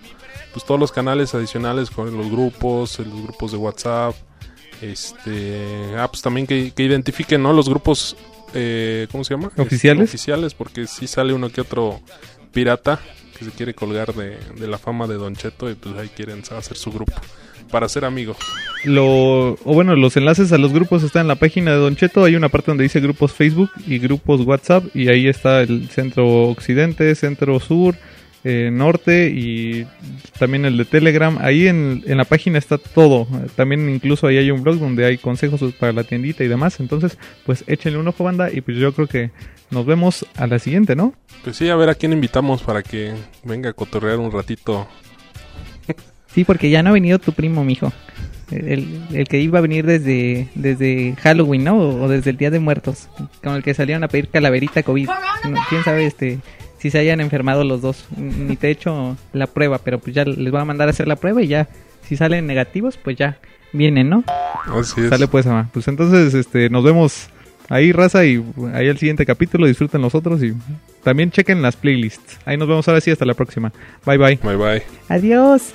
pues 0.53 0.65
todos 0.65 0.79
los 0.79 0.91
canales 0.91 1.33
adicionales 1.35 1.89
con 1.89 2.15
los 2.15 2.29
grupos, 2.29 2.99
en 2.99 3.09
los 3.09 3.23
grupos 3.23 3.51
de 3.51 3.57
WhatsApp, 3.57 4.15
este, 4.81 5.95
ah, 5.97 6.07
pues 6.09 6.21
también 6.21 6.47
que, 6.47 6.71
que 6.71 6.83
identifiquen, 6.83 7.41
¿no? 7.41 7.51
Los 7.51 7.67
grupos, 7.67 8.15
eh, 8.53 9.07
¿cómo 9.11 9.23
se 9.23 9.33
llama? 9.33 9.51
¿Oficiales? 9.57 10.05
Este, 10.05 10.15
oficiales, 10.15 10.53
porque 10.53 10.87
si 10.87 11.07
sale 11.07 11.33
uno 11.33 11.49
que 11.49 11.61
otro 11.61 11.99
pirata 12.51 12.99
que 13.37 13.45
se 13.45 13.51
quiere 13.51 13.73
colgar 13.73 14.13
de, 14.13 14.37
de 14.55 14.67
la 14.67 14.77
fama 14.77 15.07
de 15.07 15.15
Don 15.15 15.35
Cheto 15.35 15.69
y 15.69 15.75
pues 15.75 15.95
ahí 15.97 16.09
quieren 16.09 16.43
hacer 16.55 16.77
su 16.77 16.91
grupo 16.91 17.13
para 17.71 17.89
ser 17.89 18.05
amigos. 18.05 18.37
Lo, 18.83 19.53
o 19.53 19.73
bueno, 19.73 19.95
los 19.95 20.15
enlaces 20.15 20.51
a 20.51 20.59
los 20.59 20.71
grupos 20.71 21.01
están 21.01 21.23
en 21.23 21.29
la 21.29 21.35
página 21.35 21.71
de 21.71 21.77
Don 21.77 21.95
Cheto. 21.95 22.23
Hay 22.23 22.35
una 22.35 22.49
parte 22.49 22.69
donde 22.69 22.83
dice 22.83 22.99
grupos 22.99 23.33
Facebook 23.33 23.71
y 23.87 23.97
grupos 23.97 24.41
WhatsApp. 24.41 24.95
Y 24.95 25.09
ahí 25.09 25.27
está 25.27 25.61
el 25.61 25.89
centro 25.89 26.43
occidente, 26.49 27.15
centro 27.15 27.59
sur, 27.59 27.95
eh, 28.43 28.69
norte 28.71 29.29
y 29.29 29.87
también 30.37 30.65
el 30.65 30.77
de 30.77 30.85
Telegram. 30.85 31.37
Ahí 31.39 31.67
en, 31.67 32.03
en 32.05 32.17
la 32.17 32.25
página 32.25 32.57
está 32.57 32.77
todo. 32.77 33.27
También 33.55 33.89
incluso 33.89 34.27
ahí 34.27 34.37
hay 34.37 34.51
un 34.51 34.63
blog 34.63 34.79
donde 34.79 35.05
hay 35.05 35.17
consejos 35.17 35.61
para 35.79 35.93
la 35.93 36.03
tiendita 36.03 36.43
y 36.43 36.47
demás. 36.47 36.79
Entonces, 36.79 37.17
pues 37.45 37.63
échenle 37.67 37.99
un 37.99 38.07
ojo, 38.07 38.23
banda. 38.23 38.49
Y 38.51 38.61
pues 38.61 38.77
yo 38.77 38.93
creo 38.93 39.07
que 39.07 39.31
nos 39.71 39.85
vemos 39.85 40.25
a 40.35 40.47
la 40.47 40.59
siguiente, 40.59 40.95
¿no? 40.95 41.13
Pues 41.43 41.57
sí, 41.57 41.69
a 41.69 41.75
ver 41.75 41.89
a 41.89 41.95
quién 41.95 42.13
invitamos 42.13 42.61
para 42.61 42.83
que 42.83 43.13
venga 43.43 43.69
a 43.69 43.73
cotorrear 43.73 44.19
un 44.19 44.31
ratito. 44.31 44.87
Sí, 46.27 46.43
porque 46.43 46.69
ya 46.69 46.81
no 46.81 46.89
ha 46.89 46.93
venido 46.93 47.19
tu 47.19 47.31
primo, 47.31 47.63
mijo. 47.63 47.93
El, 48.51 49.01
el 49.13 49.27
que 49.27 49.39
iba 49.39 49.59
a 49.59 49.61
venir 49.61 49.85
desde, 49.85 50.47
desde 50.55 51.15
Halloween, 51.21 51.63
¿no? 51.63 51.77
O, 51.77 52.03
o 52.03 52.09
desde 52.09 52.31
el 52.31 52.37
Día 52.37 52.49
de 52.49 52.59
Muertos. 52.59 53.07
Con 53.43 53.55
el 53.55 53.63
que 53.63 53.73
salieron 53.73 54.03
a 54.03 54.07
pedir 54.07 54.29
calaverita 54.29 54.83
COVID. 54.83 55.07
No, 55.07 55.59
Quién 55.69 55.83
sabe 55.83 56.05
este 56.05 56.39
si 56.83 56.89
se 56.89 56.99
hayan 56.99 57.21
enfermado 57.21 57.63
los 57.63 57.81
dos. 57.81 58.05
Ni 58.17 58.57
te 58.57 58.67
he 58.67 58.71
hecho 58.71 59.15
la 59.31 59.47
prueba, 59.47 59.77
pero 59.77 59.99
pues 59.99 60.13
ya 60.13 60.25
les 60.25 60.51
voy 60.51 60.59
a 60.59 60.65
mandar 60.65 60.89
a 60.89 60.91
hacer 60.91 61.07
la 61.07 61.15
prueba 61.15 61.41
y 61.41 61.47
ya. 61.47 61.69
Si 62.01 62.17
salen 62.17 62.45
negativos, 62.45 62.97
pues 62.97 63.15
ya 63.15 63.37
vienen, 63.71 64.09
¿no? 64.09 64.25
Así 64.65 64.99
es. 64.99 65.07
Sale 65.07 65.29
pues, 65.29 65.47
ama. 65.47 65.69
Pues 65.71 65.87
entonces, 65.87 66.33
este, 66.33 66.69
nos 66.69 66.83
vemos 66.83 67.29
ahí, 67.69 67.93
raza, 67.93 68.25
y 68.25 68.43
ahí 68.73 68.87
el 68.87 68.97
siguiente 68.97 69.25
capítulo. 69.25 69.65
Disfruten 69.65 70.01
los 70.01 70.13
otros 70.13 70.43
y 70.43 70.53
también 71.05 71.31
chequen 71.31 71.61
las 71.61 71.77
playlists. 71.77 72.37
Ahí 72.43 72.57
nos 72.57 72.67
vemos 72.67 72.85
ahora 72.89 72.99
sí, 72.99 73.11
hasta 73.11 73.23
la 73.23 73.33
próxima. 73.33 73.71
Bye, 74.05 74.17
bye. 74.17 74.39
Bye, 74.43 74.57
bye. 74.57 74.83
Adiós. 75.07 75.71